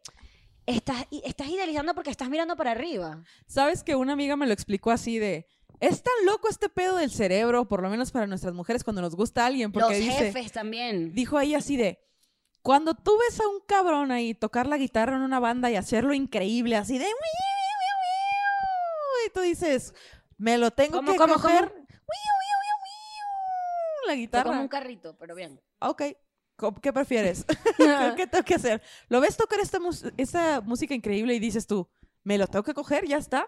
[0.66, 3.24] estás, estás idealizando porque estás mirando para arriba.
[3.48, 5.48] ¿Sabes que una amiga me lo explicó así de...
[5.80, 9.16] Es tan loco este pedo del cerebro, por lo menos para nuestras mujeres cuando nos
[9.16, 10.26] gusta alguien, porque Los dice...
[10.26, 11.14] jefes también.
[11.14, 12.00] Dijo ahí así de...
[12.62, 16.14] Cuando tú ves a un cabrón ahí tocar la guitarra en una banda y hacerlo
[16.14, 17.06] increíble, así de...
[19.26, 19.94] Y tú dices,
[20.38, 21.70] me lo tengo ¿Cómo, que cómo, coger.
[21.70, 21.86] cómo?
[24.08, 24.52] La guitarra.
[24.52, 25.60] como un carrito, pero bien.
[25.80, 26.04] Ok.
[26.82, 27.46] ¿Qué prefieres?
[28.16, 28.82] ¿Qué, tengo que hacer?
[29.10, 31.88] ¿Lo ves tocar esta, música increíble y dices tú,
[32.24, 33.06] me lo tengo que coger?
[33.06, 33.48] ¿Ya está?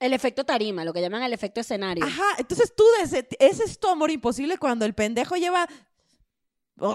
[0.00, 2.04] El efecto tarima, lo que llaman el efecto escenario.
[2.04, 5.68] Ajá, entonces tú, ese, ese es tu amor imposible cuando el pendejo lleva,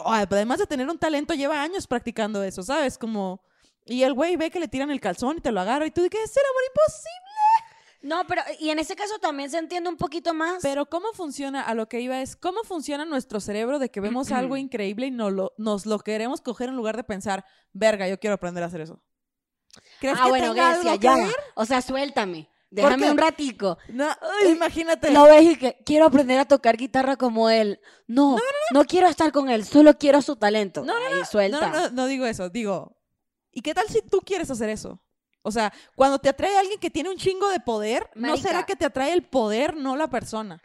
[0.05, 2.97] además de tener un talento, lleva años practicando eso, ¿sabes?
[2.97, 3.41] Como,
[3.85, 6.01] y el güey ve que le tiran el calzón y te lo agarra y tú
[6.01, 7.26] dices, es el amor imposible.
[8.01, 10.61] No, pero y en ese caso también se entiende un poquito más.
[10.61, 11.61] Pero ¿cómo funciona?
[11.61, 15.11] A lo que iba es, ¿cómo funciona nuestro cerebro de que vemos algo increíble y
[15.11, 18.67] no lo, nos lo queremos coger en lugar de pensar, verga, yo quiero aprender a
[18.67, 19.01] hacer eso?
[19.99, 21.15] ¿Crees ah, que bueno, tenga Grecia, algo ya.
[21.15, 21.35] ver?
[21.55, 22.49] O sea, suéltame.
[22.69, 23.77] Déjame un ratico.
[23.89, 24.09] No,
[24.49, 25.11] imagínate.
[25.11, 27.79] Lo ves y que quiero aprender a tocar guitarra como él.
[28.07, 28.37] No,
[28.73, 30.83] no, quiero estar con él, solo quiero su talento.
[30.83, 31.69] No, no, Ahí, No, suelta.
[31.69, 32.97] no, no, no digo eso, digo,
[33.51, 35.01] ¿y qué tal si tú quieres hacer eso?
[35.47, 38.75] O sea, cuando te atrae alguien que tiene un chingo de poder, ¿no será que
[38.75, 40.61] te atrae el poder, no la persona?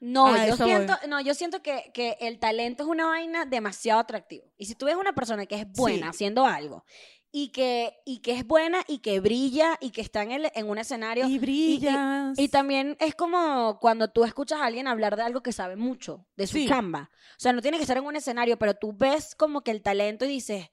[0.00, 0.68] No, yo voy.
[0.68, 4.44] siento, no, yo siento que, que el talento es una vaina demasiado atractiva.
[4.58, 6.16] Y si tú ves una persona que es buena Sí.
[6.16, 6.84] haciendo algo
[7.32, 10.68] y que, y que es buena y que brilla y que está en, el, en
[10.68, 11.26] un escenario.
[11.26, 12.38] Y brillas.
[12.38, 16.26] Y también es como cuando tú escuchas a alguien hablar de algo que sabe mucho,
[16.36, 16.66] de su Sí.
[16.68, 17.10] chamba.
[17.32, 19.82] O sea, no tiene que estar en un escenario, pero tú ves como que el
[19.82, 20.66] talento y dices,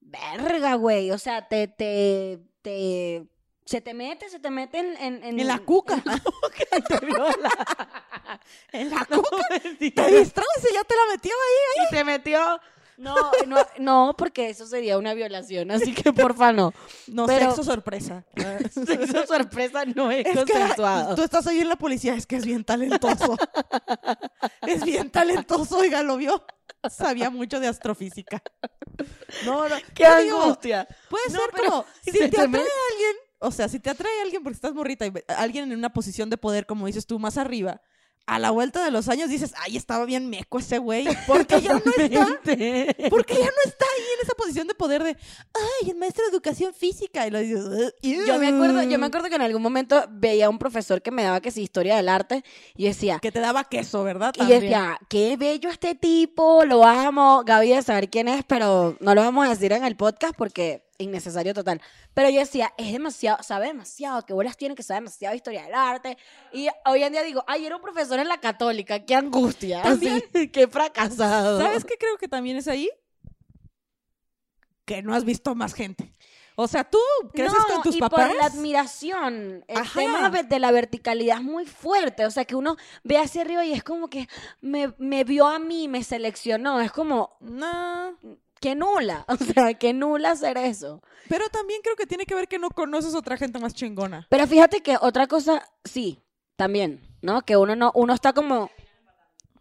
[0.00, 1.10] verga, güey.
[1.10, 3.26] O sea, te, te, te,
[3.66, 4.96] se te mete, se te mete en...
[4.96, 6.02] En, En la cuca.
[6.88, 7.50] te viola.
[8.72, 9.46] en la cuca.
[9.60, 11.86] Te distraes y ya te la metió ahí.
[11.86, 12.60] y te metió.
[12.96, 13.14] No,
[13.46, 16.72] no, no, porque eso sería una violación, así que porfa no.
[17.08, 18.24] No, Pero- sexo sorpresa.
[18.86, 21.14] Sexo sorpresa no es, Es que consensuado.
[21.16, 23.36] tú estás ahí en la policía, es que es bien talentoso.
[24.66, 26.44] es bien talentoso, oiga, lo vio.
[26.90, 28.42] Sabía mucho de astrofísica.
[29.44, 29.76] No, no.
[29.94, 30.86] ¡Qué digo, angustia!
[31.08, 32.58] Puede No, ser pero como, si se te atrae met-
[32.92, 36.30] alguien, o sea, si te atrae alguien porque estás morrita y alguien en una posición
[36.30, 37.80] de poder, como dices tú, más arriba,
[38.26, 41.74] a la vuelta de los años dices, ay, estaba bien meco ese güey, porque ya
[41.74, 45.10] no está, porque ya no está ahí en esa posición de poder de,
[45.54, 49.04] ay, el maestro de educación física, y lo dices, "Ugh, Yo me acuerdo, yo me
[49.04, 49.08] ew".
[49.08, 51.96] acuerdo que en algún momento veía a un profesor que me daba que sí historia
[51.96, 52.44] del arte
[52.76, 54.32] y decía, que te daba queso, ¿verdad?
[54.34, 54.60] y También.
[54.60, 57.42] decía, qué bello este tipo, lo amo.
[57.44, 60.83] Gaby de saber quién es, pero no lo vamos a decir en el podcast porque
[60.98, 61.80] innecesario total.
[62.14, 65.74] Pero yo decía, es demasiado, sabe demasiado, que bolas tiene que saber demasiado historia del
[65.74, 66.16] arte.
[66.52, 69.82] Y hoy en día digo, ay, era un profesor en la católica, qué angustia.
[69.82, 71.60] También- así, qué fracasado.
[71.60, 72.90] ¿Sabes qué creo que también es ahí?
[74.84, 76.14] Que no has visto más gente.
[76.56, 76.98] O sea, tú
[77.32, 78.28] creces No, con tus y papás.
[78.28, 79.64] por la admiración.
[79.66, 79.98] El Ajá.
[79.98, 82.26] tema de, de la verticalidad es muy fuerte.
[82.26, 84.28] O sea, que uno ve hacia arriba y es como que
[84.60, 86.80] me, me vio a mí, me seleccionó.
[86.80, 88.16] Es como, No.
[88.64, 89.26] Que nula.
[89.34, 91.02] O sea, que nula hacer eso.
[91.28, 94.26] Pero también creo que tiene que ver que no conoces otra gente más chingona.
[94.30, 96.22] Pero fíjate que otra cosa, sí,
[96.56, 97.42] también, ¿no?
[97.42, 98.70] Que uno no, uno está como.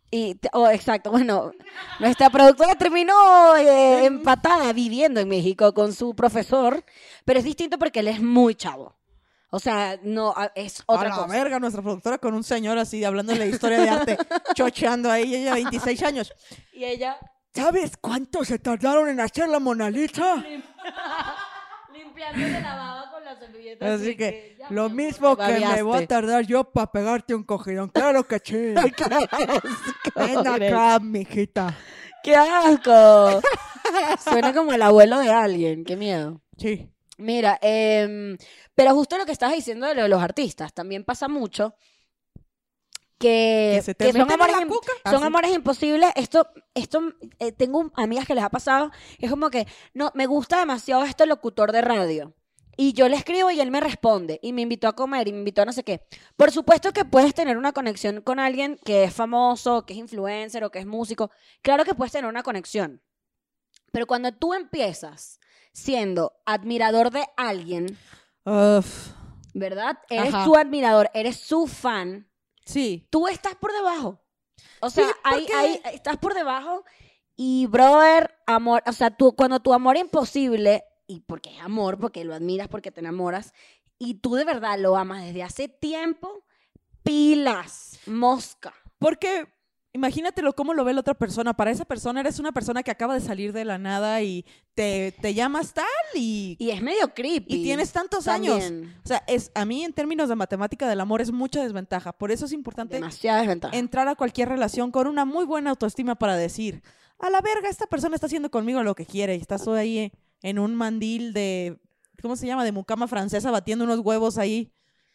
[0.10, 1.52] Y, oh, exacto, bueno,
[2.00, 6.84] nuestra productora terminó eh, empatada viviendo en México con su profesor,
[7.26, 8.96] pero es distinto porque él es muy chavo.
[9.50, 11.28] O sea, no, es otra a la cosa.
[11.28, 14.18] verga, nuestra productora con un señor así hablando de la historia de arte,
[14.56, 16.34] chocheando ahí, ella 26 años.
[16.74, 17.20] Y ella
[17.54, 20.44] ¿Sabes cuánto se tardaron en hacer la Mona Lisa?
[21.94, 23.94] limpiándose la baba con la servilleta.
[23.94, 27.90] Así que lo mismo que me voy a tardar yo para pegarte un cogidón.
[27.90, 28.74] Claro que sí.
[30.16, 31.78] Ven acá, mijita.
[32.24, 33.42] ¡Qué asco!
[34.24, 36.42] Suena como el abuelo de alguien, qué miedo.
[36.58, 36.90] Sí.
[37.18, 38.38] Mira, em,
[38.74, 41.76] pero justo lo que estabas diciendo de lo de los artistas, también pasa mucho
[43.24, 43.82] que,
[44.12, 44.56] son, amores,
[45.06, 46.12] son amores imposibles.
[46.16, 50.60] Esto, esto eh, tengo amigas que les ha pasado, es como que, no, me gusta
[50.60, 52.34] demasiado este locutor de radio.
[52.76, 55.38] Y yo le escribo y él me responde y me invitó a comer y me
[55.38, 56.02] invitó a no sé qué.
[56.36, 60.64] Por supuesto que puedes tener una conexión con alguien que es famoso, que es influencer
[60.66, 61.32] o que es músico.
[61.62, 63.02] Claro que puedes tener una conexión.
[63.92, 65.40] Pero cuando tú empiezas
[65.72, 67.98] siendo admirador de alguien,
[68.44, 69.12] Uf.
[69.54, 70.00] ¿verdad?
[70.10, 70.44] Eres Ajá.
[70.44, 72.28] su admirador, eres su fan,
[72.66, 73.08] Sí.
[73.10, 74.20] tú estás por debajo.
[74.80, 76.84] O sea, Sí, ahí, ahí estás por debajo
[77.36, 82.24] y, brother, amor, o sea, tú, cuando tu amor imposible, y porque es amor, porque
[82.24, 83.54] lo admiras, porque te enamoras,
[83.98, 86.44] y tú de verdad lo amas desde hace tiempo,
[87.02, 88.74] pilas, mosca.
[89.00, 89.48] Porque
[89.94, 91.54] imagínatelo cómo lo ve la otra persona.
[91.54, 95.14] Para esa persona eres una persona que acaba de salir de la nada y te,
[95.22, 97.46] te llamas tal y, Y es medio creepy.
[97.56, 98.60] y tienes tantos años.
[98.60, 98.96] también.
[99.04, 102.12] O sea, es, a mí en términos de matemática del amor es mucha desventaja.
[102.14, 103.78] Por eso es importante Demasiada desventaja.
[103.78, 106.82] entrar a cualquier relación con una muy buena autoestima para decir,
[107.20, 110.60] a la verga, esta persona está haciendo conmigo lo que quiere y estás ahí en
[110.60, 111.80] un mandil de,
[112.22, 112.66] ¿cómo se llama?
[112.66, 114.72] De mucama francesa batiendo unos huevos ahí.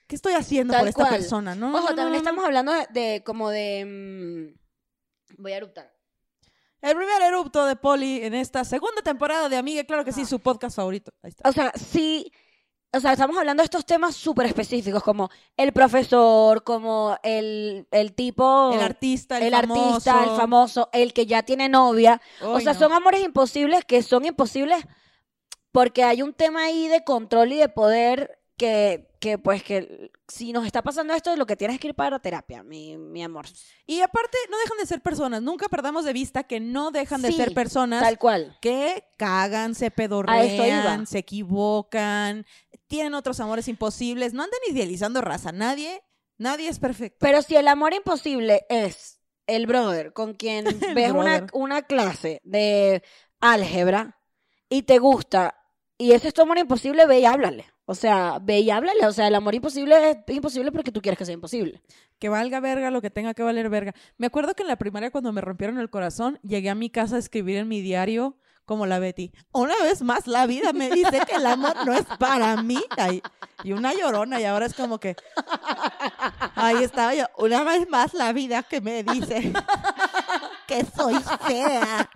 [0.06, 1.14] ¿Qué estoy haciendo Tal por esta cual.
[1.16, 1.54] persona?
[1.54, 4.54] No, Ojo, no, también no, estamos hablando de, de como de...
[4.54, 4.57] mm,
[5.38, 5.92] voy a eruptar.
[6.80, 10.38] El primer erupto de Poli en esta segunda temporada de Amiga, claro que sí, su
[10.38, 11.12] podcast favorito.
[11.22, 11.48] Ahí está.
[11.48, 12.30] O sea, sí...
[12.90, 18.14] O sea, estamos hablando de estos temas súper específicos, como el profesor, como el, el
[18.14, 18.72] tipo...
[18.72, 19.82] El artista, el, el famoso.
[19.90, 22.22] artista, el famoso, el que ya tiene novia.
[22.40, 22.78] o sea, no.
[22.78, 24.86] son amores imposibles que son imposibles
[25.70, 30.52] porque hay un tema ahí de control y de poder que, que pues, que si
[30.52, 33.46] nos está pasando esto, lo que tienes es que ir para terapia, mi, mi amor.
[33.86, 35.40] Y aparte, no dejan de ser personas.
[35.40, 38.58] Nunca perdamos de vista que no dejan de Sí, ser personas Tal cual.
[38.60, 41.06] que cagan, se pedorrean, iba.
[41.06, 42.44] se equivocan,
[42.88, 44.34] tienen otros amores imposibles.
[44.34, 45.52] No anden idealizando raza.
[45.52, 46.02] Nadie,
[46.36, 47.18] nadie es perfecto.
[47.20, 51.50] Pero si el amor imposible es el brother con quien ves una, brother.
[51.54, 53.02] una clase de
[53.40, 54.20] álgebra
[54.68, 55.54] y te gusta
[55.96, 57.66] y ese es tu amor imposible, ve y háblale.
[57.90, 59.06] O sea, ve y háblale.
[59.06, 61.80] O sea, el amor imposible es imposible porque tú quieres que sea imposible.
[62.18, 63.94] Que valga verga lo que tenga que valer verga.
[64.18, 67.16] Me acuerdo que en la primaria cuando me rompieron el corazón, llegué a mi casa
[67.16, 69.32] a escribir en mi diario como la Betty.
[69.52, 72.78] Una vez más la vida me dice que el amor no es para mí.
[73.64, 75.16] Y una llorona y ahora es como que...
[76.56, 77.24] Ahí estaba yo.
[77.38, 79.50] Una vez más la vida que me dice
[80.66, 81.14] que soy
[81.46, 82.10] fea.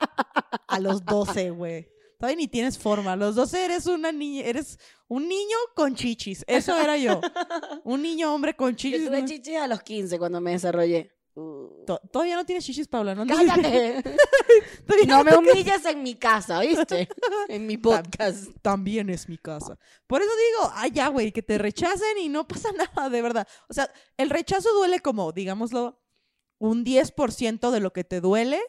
[0.67, 1.89] A los 12, güey.
[2.23, 3.17] Todavía ni tienes forma.
[3.17, 6.45] Los 12 eres una niña, eres un niño con chichis.
[6.47, 7.21] Eso era yo.
[7.83, 9.01] Un niño hombre con chichis.
[9.03, 11.11] Yo tuve chichis a los 15 cuando me desarrollé.
[11.35, 11.85] Uh.
[11.85, 13.27] To- Todavía no tienes chichis, Paula, ¿no?
[13.27, 14.05] ¡Cállate!
[15.09, 17.09] No me humilles en mi casa, ¿viste?
[17.49, 18.51] En mi podcast.
[18.63, 19.77] También es mi casa.
[20.07, 23.49] Por eso digo, ay, ya, güey, que te rechacen y no pasa nada, de verdad.
[23.69, 25.99] O sea, el rechazo duele como, digámoslo,
[26.59, 28.61] un 10% de lo que te duele.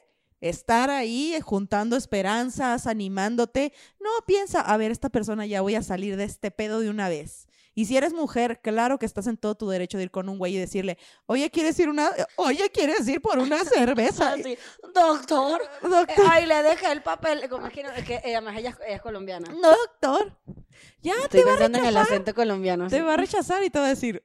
[0.50, 3.72] Estar ahí eh, juntando esperanzas, animándote.
[4.02, 7.08] No piensa, a ver, esta persona ya voy a salir de este pedo de una
[7.08, 7.48] vez.
[7.76, 10.38] Y si eres mujer, claro que estás en todo tu derecho de ir con un
[10.38, 14.34] güey y decirle, oye, ¿quieres ir una, oye, ¿quieres ir por una cerveza?
[14.34, 14.58] Así,
[14.94, 15.62] Doctor.
[15.82, 17.50] Doctor, Ay, le dejé el papel.
[17.50, 19.48] Como es que, no- es que eh, además ella, es- ella es colombiana.
[19.50, 20.38] no, doctor.
[21.02, 22.14] Ya Estoy te va a pensando en el rechazar.
[22.14, 22.88] acento colombiano.
[22.90, 23.02] Te sí.
[23.02, 24.24] va a rechazar y te va a decir,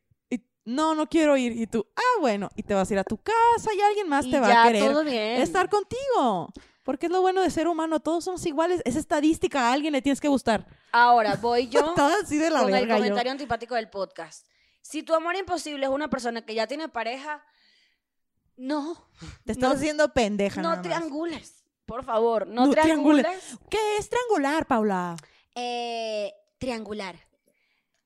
[0.69, 1.53] no, no quiero ir.
[1.53, 2.51] Y tú, ah, bueno.
[2.57, 4.63] Y te vas a ir a tu casa y alguien más Y te va ya,
[4.65, 5.41] a querer todo bien.
[5.41, 6.49] estar contigo.
[6.85, 8.81] Porque es lo bueno de ser humano, todos somos iguales.
[8.85, 10.67] Es estadística, a alguien le tienes que gustar.
[10.93, 12.95] Ahora, voy yo así de la con el yo.
[12.95, 14.47] comentario antipático del podcast.
[14.81, 17.43] Si tu amor imposible es una persona que ya tiene pareja,
[18.57, 19.09] no,
[19.45, 20.85] Te estás no- haciendo pendeja no nada más.
[20.87, 21.65] triangules.
[21.87, 23.25] Por favor, no, No triangules.
[23.27, 23.59] triangules.
[23.71, 25.17] ¿Qué es triangular, Paula?
[25.55, 27.17] Eh, triangular.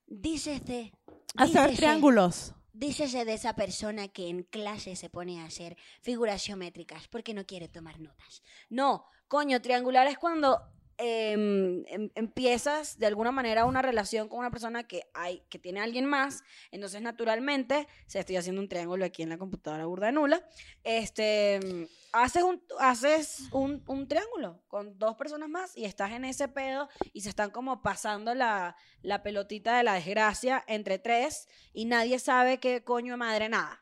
[0.06, 0.92] Dícese.
[1.36, 2.54] Hacer dícese- triángulos.
[2.74, 7.44] Dícese de esa persona que en clase se pone a hacer figuras geométricas porque no
[7.46, 8.42] quiere tomar notas.
[8.70, 10.60] No, coño, triangular es cuando
[10.98, 15.80] em, em- empiezas de alguna manera una relación con una persona que hay que tiene
[15.80, 20.06] a alguien más, entonces naturalmente, se estoy haciendo un triángulo aquí en la computadora burda
[20.06, 20.44] de nula,
[20.84, 26.24] este, em, haces un haces un, un triángulo con dos personas más y estás en
[26.24, 31.48] ese pedo y se están como pasando la, la pelotita de la desgracia entre tres
[31.72, 33.80] y nadie sabe qué coño de madre nada.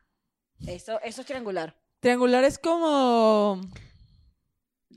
[0.67, 1.77] Eso, eso es triangular.
[2.01, 3.61] Triangular es como...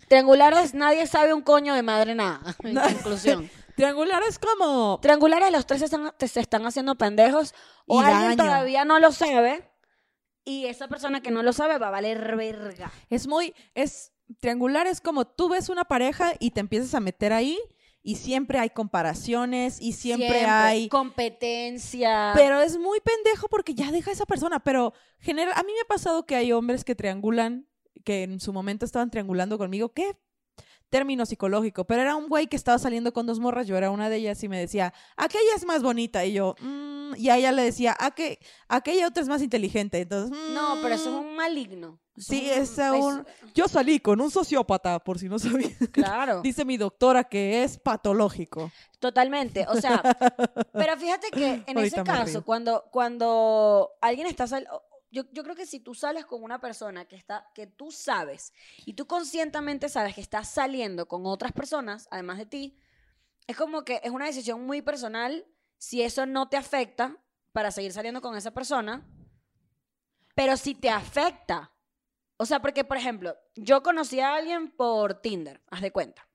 [0.07, 2.41] Triangular es nadie sabe un coño de madre nada.
[2.63, 3.49] En conclusión.
[3.75, 4.99] Triangular es como...
[5.01, 7.53] Triangulares los tres se están, te- se están haciendo pendejos
[7.87, 8.43] o Y alguien daño.
[8.49, 9.69] todavía no lo sabe
[10.45, 12.91] y esa persona que no lo sabe va a valer verga.
[13.09, 13.53] Es muy...
[13.73, 14.11] Es...
[14.39, 17.59] Triangular es como tú ves una pareja y te empiezas a meter ahí
[18.01, 20.87] y siempre hay comparaciones y siempre, hay...
[20.89, 22.31] competencia.
[22.35, 24.59] Pero es muy pendejo porque ya deja a esa persona.
[24.59, 27.67] Pero general, a mí me ha pasado que hay hombres que triangulan,
[28.03, 29.93] que en su momento estaban triangulando conmigo.
[29.93, 30.17] ¿Qué
[30.89, 31.85] término psicológico?
[31.85, 33.65] Pero era un güey que estaba saliendo con dos morras.
[33.67, 36.23] Yo era una de ellas y me decía, aquella es más bonita.
[36.25, 40.01] Y yo, "Mm", y a ella le decía, "¿A que aquella otra es más inteligente.
[40.01, 41.27] Entonces, no, pero eso es "Mm".
[41.29, 41.99] un maligno.
[42.15, 43.25] Sí, es un-
[43.55, 45.69] Yo salí con un sociópata, por si no sabía.
[45.91, 46.41] Claro.
[46.43, 48.71] Dice mi doctora que es patológico.
[48.99, 49.99] Totalmente, o sea,
[50.73, 54.67] pero fíjate que en ese Ahorita caso, cuando, cuando alguien está sal-
[55.13, 58.51] yo, yo creo que si tú sales con una persona que está, que tú sabes,
[58.83, 62.79] y tú conscientemente sabes que estás saliendo con otras personas, además de ti,
[63.45, 65.45] es como que es una decisión muy personal
[65.77, 67.15] si eso no te afecta
[67.51, 69.07] para seguir saliendo con esa persona,
[70.33, 71.71] pero si te afecta,
[72.37, 76.27] o O sea, porque, por ejemplo, yo conocí a alguien por Tinder, haz de cuenta.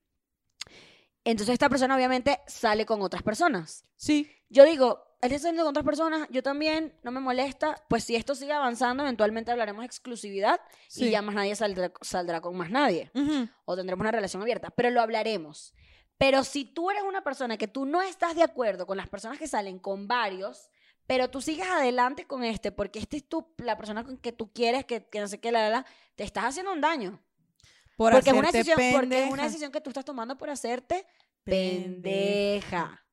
[1.24, 3.84] Entonces esta persona obviamente sale con otras personas.
[3.96, 4.30] Sí.
[4.48, 7.82] Yo digo, él está saliendo con otras personas, yo también, no me molesta.
[7.88, 11.06] Pues si esto sigue avanzando, eventualmente hablaremos de exclusividad Sí.
[11.06, 13.10] y ya más nadie saldrá, saldrá con más nadie.
[13.64, 15.74] O tendremos una relación abierta, pero lo hablaremos.
[16.18, 19.38] Pero si tú eres una persona que tú no estás de acuerdo con las personas
[19.38, 20.70] que salen con varios,
[21.06, 24.52] pero tú sigues adelante con este, porque este es tu, la persona con que tú
[24.52, 27.20] quieres, que, que no sé qué, la, la, la, te estás haciendo un daño.
[27.96, 31.06] Por porque, es una decisión, porque es una decisión que tú estás tomando por hacerte
[31.44, 31.82] Pendeja.
[31.82, 33.04] pendeja.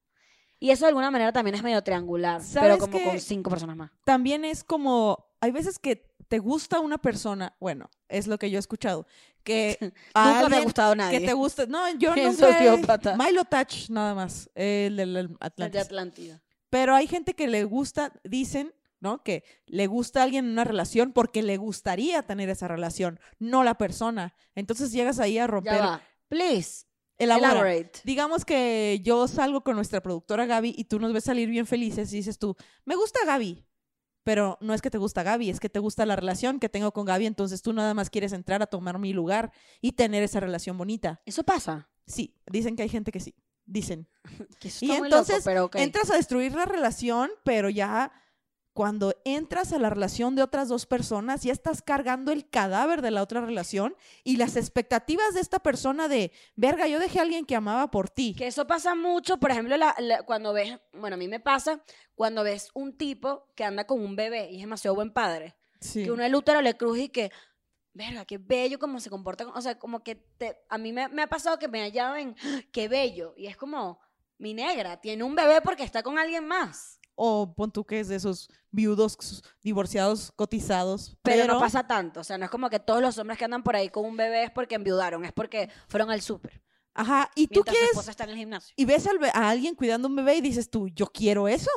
[0.65, 3.75] Y eso de alguna manera también es medio triangular, pero ¿Sabes como con cinco personas
[3.77, 3.91] más.
[4.03, 8.57] También es como, hay veces que te gusta una persona, bueno, es lo que yo
[8.57, 9.05] he escuchado,
[9.43, 9.77] que
[10.15, 11.19] a Nunca me ha gustado nadie.
[11.19, 13.15] que te gusta, no, yo he- sociópata.
[13.15, 15.29] Milo Touch nada más, el de.
[15.39, 16.41] Atlántida.
[16.71, 19.21] Pero hay gente que le gusta, dicen, ¿no?
[19.21, 23.63] Que le gusta a alguien en una relación porque le gustaría tener esa relación, no
[23.63, 24.33] la persona.
[24.55, 25.79] Entonces llegas ahí a Ya romper.
[25.81, 26.01] va.
[26.27, 26.87] Please,
[27.17, 27.51] elabora.
[27.51, 27.99] elaborate.
[28.03, 32.11] Digamos que yo salgo con nuestra productora Gaby y tú nos ves salir bien felices
[32.13, 32.55] y dices tú,
[32.85, 33.65] me gusta Gaby.
[34.23, 36.91] Pero no es que te gusta Gaby, es que te gusta la relación que tengo
[36.91, 39.51] con Gaby, entonces tú nada más quieres entrar a tomar mi lugar
[39.81, 41.21] y tener esa relación bonita.
[41.25, 41.89] Eso pasa.
[42.07, 43.35] Sí, dicen que hay gente que sí,
[43.65, 44.07] dicen.
[44.59, 45.75] Que Y loco, entonces pero ok.
[45.75, 48.11] entras a destruir la relación, pero ya
[48.75, 53.09] cuando entras a la relación de otras dos personas, ya estás cargando el cadáver de
[53.09, 53.95] la otra relación
[54.25, 58.09] y las expectativas de esta persona de, verga, yo dejé a alguien que amaba por
[58.09, 58.35] ti.
[58.37, 61.81] Que eso pasa mucho, por ejemplo, la- la- cuando ves, bueno, a mí me pasa
[62.15, 66.03] cuando ves un tipo que anda con un bebé y es demasiado buen padre, Sí.
[66.03, 67.31] que uno el útero le cruje y que,
[67.93, 71.21] verga, qué bello cómo se comporta, o sea, como que te, a mí me, me
[71.21, 74.01] ha pasado que me hallado en, "Ah, qué bello, y es como,
[74.37, 78.07] mi negra, tiene un bebé porque está con alguien más, O pon tú que es
[78.09, 79.17] de esos viudos
[79.63, 81.15] divorciados cotizados.
[81.21, 83.63] pero, no pasa tanto, o sea, no es como que todos los hombres que andan
[83.63, 86.61] por ahí con un bebé es porque enviudaron, es porque fueron al súper,
[86.93, 88.73] Ajá, y tú su quieres, esposa está en el gimnasio.
[88.77, 91.71] y ves al a alguien cuidando un bebé y dices tú, yo quiero eso,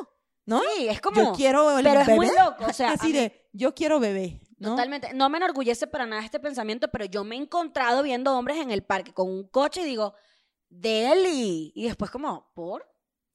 [0.45, 0.61] ¿no?
[0.77, 2.17] Sí, es como, Yo quiero el pero es bebé.
[2.17, 4.71] muy loco, o sea, Así mí- de, yo quiero bebé, ¿no?
[4.71, 5.13] Totalmente.
[5.13, 8.71] No me enorgullece para nada este pensamiento, pero yo me he encontrado viendo hombres en
[8.71, 10.13] el parque con un coche y digo,
[10.69, 11.71] Deli.
[11.75, 12.85] Y después como, ¿por?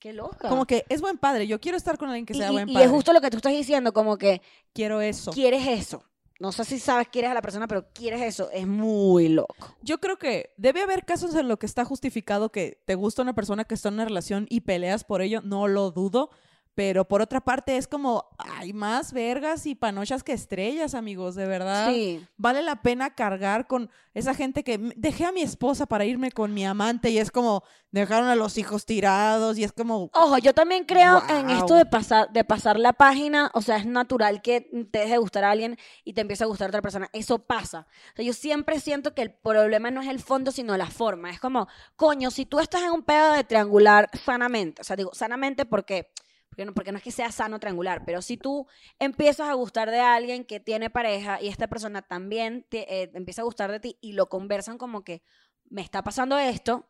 [0.05, 0.51] Qué loca.
[0.51, 2.69] Como que es buen padre, yo quiero estar con alguien que y, sea y- buen
[2.69, 2.85] y padre.
[2.85, 4.43] es justo lo que tú estás diciendo, como que
[4.75, 5.31] Quiero eso.
[5.31, 6.05] quieres eso.
[6.39, 8.51] No sé si sabes quieres a la persona, pero quieres eso.
[8.53, 9.55] Es muy loco.
[9.81, 13.35] Yo creo que debe haber casos en los que está justificado que te gusta una
[13.35, 16.29] persona que está en una relación y peleas por ello, no lo dudo.
[16.77, 21.47] Pero por otra parte es como, hay más vergas y panochas que estrellas, amigos, de
[21.47, 21.89] verdad.
[21.91, 22.27] Sí.
[22.37, 26.33] Vale la pena cargar con esa gente que "M- dejé a mi esposa para irme
[26.33, 27.63] con mi amante y es como,
[27.93, 31.87] dejaron a los hijos tirados y es como, Ojo, yo también creo en esto de
[31.87, 33.53] pasar, de pasar la página.
[33.55, 36.49] O sea, es natural que te deje de gustar a alguien y te empiece a
[36.49, 37.09] gustar otra persona.
[37.13, 37.87] Eso pasa.
[38.15, 41.31] O sea, yo siempre siento que el problema no es el fondo, sino la forma.
[41.31, 45.11] Es como, coño, si tú estás en un pedo de triangular sanamente, o sea, digo,
[45.15, 46.11] sanamente porque,
[46.55, 48.69] porque, no, porque no es que sea sano triangular, pero si tú
[49.01, 53.43] empiezas a gustar de alguien que tiene pareja y esta persona también te, eh, empieza
[53.43, 55.21] a gustar de ti y lo conversan como que
[55.69, 56.89] me está pasando esto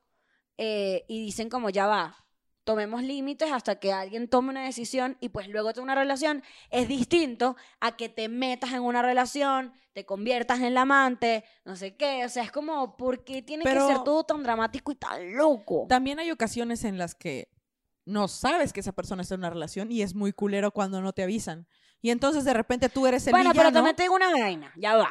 [0.59, 2.27] eh, y dicen como ya va,
[2.65, 6.87] tomemos límites hasta que alguien tome una decisión y pues luego de una relación es
[6.87, 11.97] distinto a que te metas en una relación, te conviertas en la amante, no sé
[11.97, 14.97] qué, o sea, es como, ¿por qué tiene Pero- que ser todo tan dramático y
[14.97, 15.87] tan loco?
[15.89, 17.49] también hay ocasiones en las que
[18.07, 21.13] no sabes que esa persona está en una relación y es muy culero cuando no
[21.13, 21.67] te avisan.
[22.03, 24.97] Y entonces de repente tú eres el Bueno, pero también te digo una vaina, ya
[24.97, 25.11] va,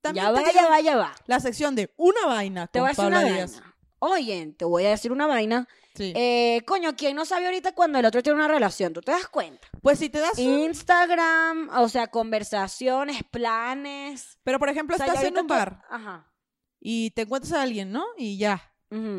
[0.00, 1.14] También ya va, ya va, ya va.
[1.26, 3.52] La sección de una vaina Te voy a decir una Díaz.
[3.54, 3.74] vaina.
[4.00, 5.66] Oye, te voy a decir una vaina.
[5.96, 6.12] Sí.
[6.14, 8.92] Eh, coño, ¿quién no sabe ahorita cuando el otro tiene una relación?
[8.92, 9.66] ¿Tú te das cuenta?
[9.82, 14.38] pues si te das Instagram, o sea, conversaciones, planes.
[14.44, 16.32] Pero por ejemplo, O sea, estás en un tú- bar Ajá.
[16.78, 18.04] y te encuentras a alguien, ¿no?
[18.16, 18.62] Y ya.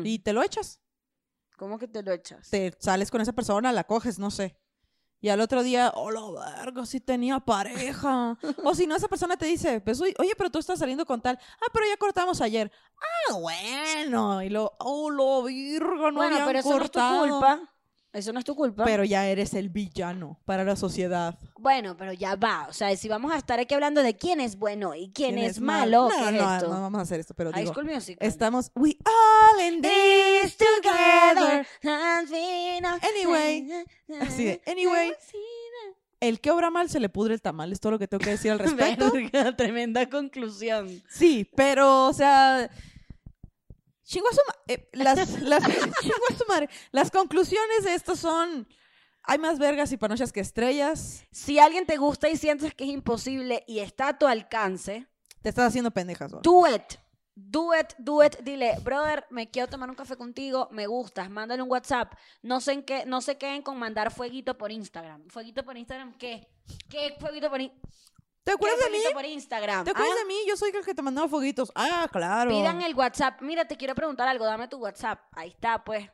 [0.02, 0.80] Y te lo echas.
[1.60, 2.48] ¿Cómo que te lo echas?
[2.48, 4.56] Te sales con esa persona, la coges, no sé.
[5.20, 8.38] Y al otro día, oh, la verga, sí tenía pareja.
[8.64, 11.38] o si no, esa persona te dice, pues, oye, pero tú estás saliendo con tal.
[11.60, 12.72] Ah, pero ya cortamos ayer.
[13.28, 14.42] Ah, bueno.
[14.42, 17.14] Y lo, oh, lo virgo, no bueno, habían pero eso cortado.
[17.14, 17.74] no es tu culpa.
[18.12, 18.84] Eso no es tu culpa.
[18.84, 21.38] Pero ya eres el villano para la sociedad.
[21.56, 22.66] bueno, pero ya va.
[22.68, 25.60] O sea, si vamos a estar aquí hablando de quién es bueno y quién, es,
[25.60, 25.80] mal?
[25.90, 26.68] malo, No, ¿qué es no, esto?
[26.74, 28.26] no vamos a hacer esto, pero High digo, School Musical.
[28.26, 31.66] estamos, we all in this together.
[33.02, 33.68] Anyway.
[34.20, 35.12] Así de, anyway.
[36.20, 38.30] El que obra mal se le pudre el tamal, es todo lo que tengo que
[38.30, 39.10] decir al respecto.
[39.56, 41.02] Tremenda conclusión.
[41.08, 42.68] Sí, pero, o sea,
[44.10, 46.68] chingo a su eh, las, las, chingo a su madre.
[46.90, 48.66] Las conclusiones de esto son,
[49.22, 51.24] hay más vergas y panochas que estrellas.
[51.30, 55.06] Si alguien te gusta y sientes que es imposible y está a tu alcance,
[55.42, 56.30] Te estás haciendo pendejas.
[56.32, 56.40] ¿no?
[56.40, 56.82] Do it.
[57.36, 58.36] Do it, do it.
[58.40, 62.12] Dile, brother, me quiero tomar un café contigo, me gustas, mándale un WhatsApp.
[62.42, 65.26] No sé en qué, no se queden con mandar fueguito por Instagram.
[65.28, 66.48] ¿Fueguito por Instagram qué?
[66.90, 67.72] ¿Qué fueguito por, in-
[68.44, 68.98] ¿Te acuerdas de mí?
[69.12, 69.84] por Instagram?
[69.84, 70.36] ¿Te acuerdas Ah, de mí?
[70.48, 71.70] Yo soy el que te mandaba fueguitos.
[71.74, 72.50] Ah, claro.
[72.50, 73.40] Pidan el WhatsApp.
[73.42, 75.20] Mira, te quiero preguntar algo, dame tu WhatsApp.
[75.32, 76.08] Ahí está, pues.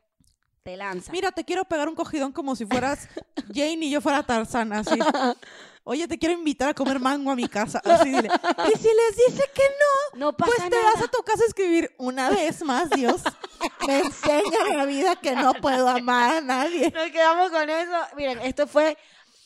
[0.63, 1.13] Te lanza.
[1.13, 3.09] Mira, te quiero pegar un cogidón como si fueras
[3.55, 4.99] Jane y yo fuera Tarzán, así.
[5.85, 7.81] Oye, te quiero invitar a comer mango a mi casa.
[7.85, 8.29] Así dile.
[8.75, 10.91] Y si les dice que no, no pasa pues te nada.
[10.95, 13.23] vas a tu casa a escribir una vez más, Dios.
[13.87, 16.91] Me enseña en la vida que no puedo amar a nadie.
[16.91, 17.93] Nos quedamos con eso.
[18.17, 18.99] Miren, esto fue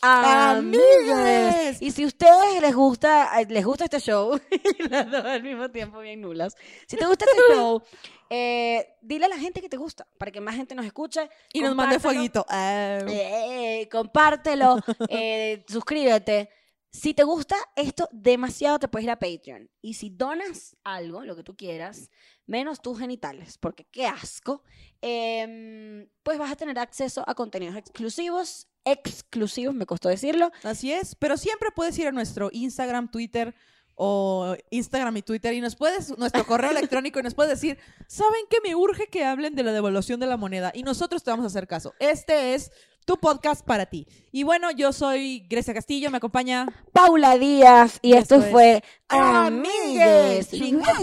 [0.03, 1.81] Amigues.
[1.81, 5.71] Y si a ustedes les gusta, les gusta este show, y las dos al mismo
[5.71, 6.57] tiempo bien nulas.
[6.87, 7.83] Si te gusta este show,
[8.31, 11.29] eh, dile a la gente que te gusta, para que más gente nos escuche.
[11.53, 12.47] Y nos mande fueguito.
[12.49, 13.01] Ah.
[13.09, 14.79] Eh, compártelo,
[15.09, 16.49] eh, suscríbete.
[16.93, 19.71] Si te gusta esto demasiado, te puedes ir a Patreon.
[19.81, 22.11] Y si donas algo, lo que tú quieras,
[22.47, 24.65] menos tus genitales, porque qué asco,
[25.01, 28.67] em, pues vas a tener acceso a contenidos exclusivos.
[28.85, 30.51] Exclusivos, me costó decirlo.
[30.63, 33.55] Así es, pero siempre puedes ir a nuestro Instagram, Twitter
[34.03, 38.47] o Instagram y Twitter y nos puedes, nuestro correo electrónico y nos puedes decir, ¿saben
[38.49, 40.73] que me urge que hablen de la devaluación de la moneda?
[40.75, 41.95] Y nosotros te vamos a hacer caso.
[41.99, 42.73] Este es
[43.05, 44.07] tu podcast para ti.
[44.33, 48.85] Y bueno, yo soy Grecia Castillo, me acompaña Paula Díaz, y esto, Esto es fue
[49.09, 50.49] Amigues.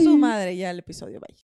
[0.03, 1.35] Su madre ya el episodio, bye.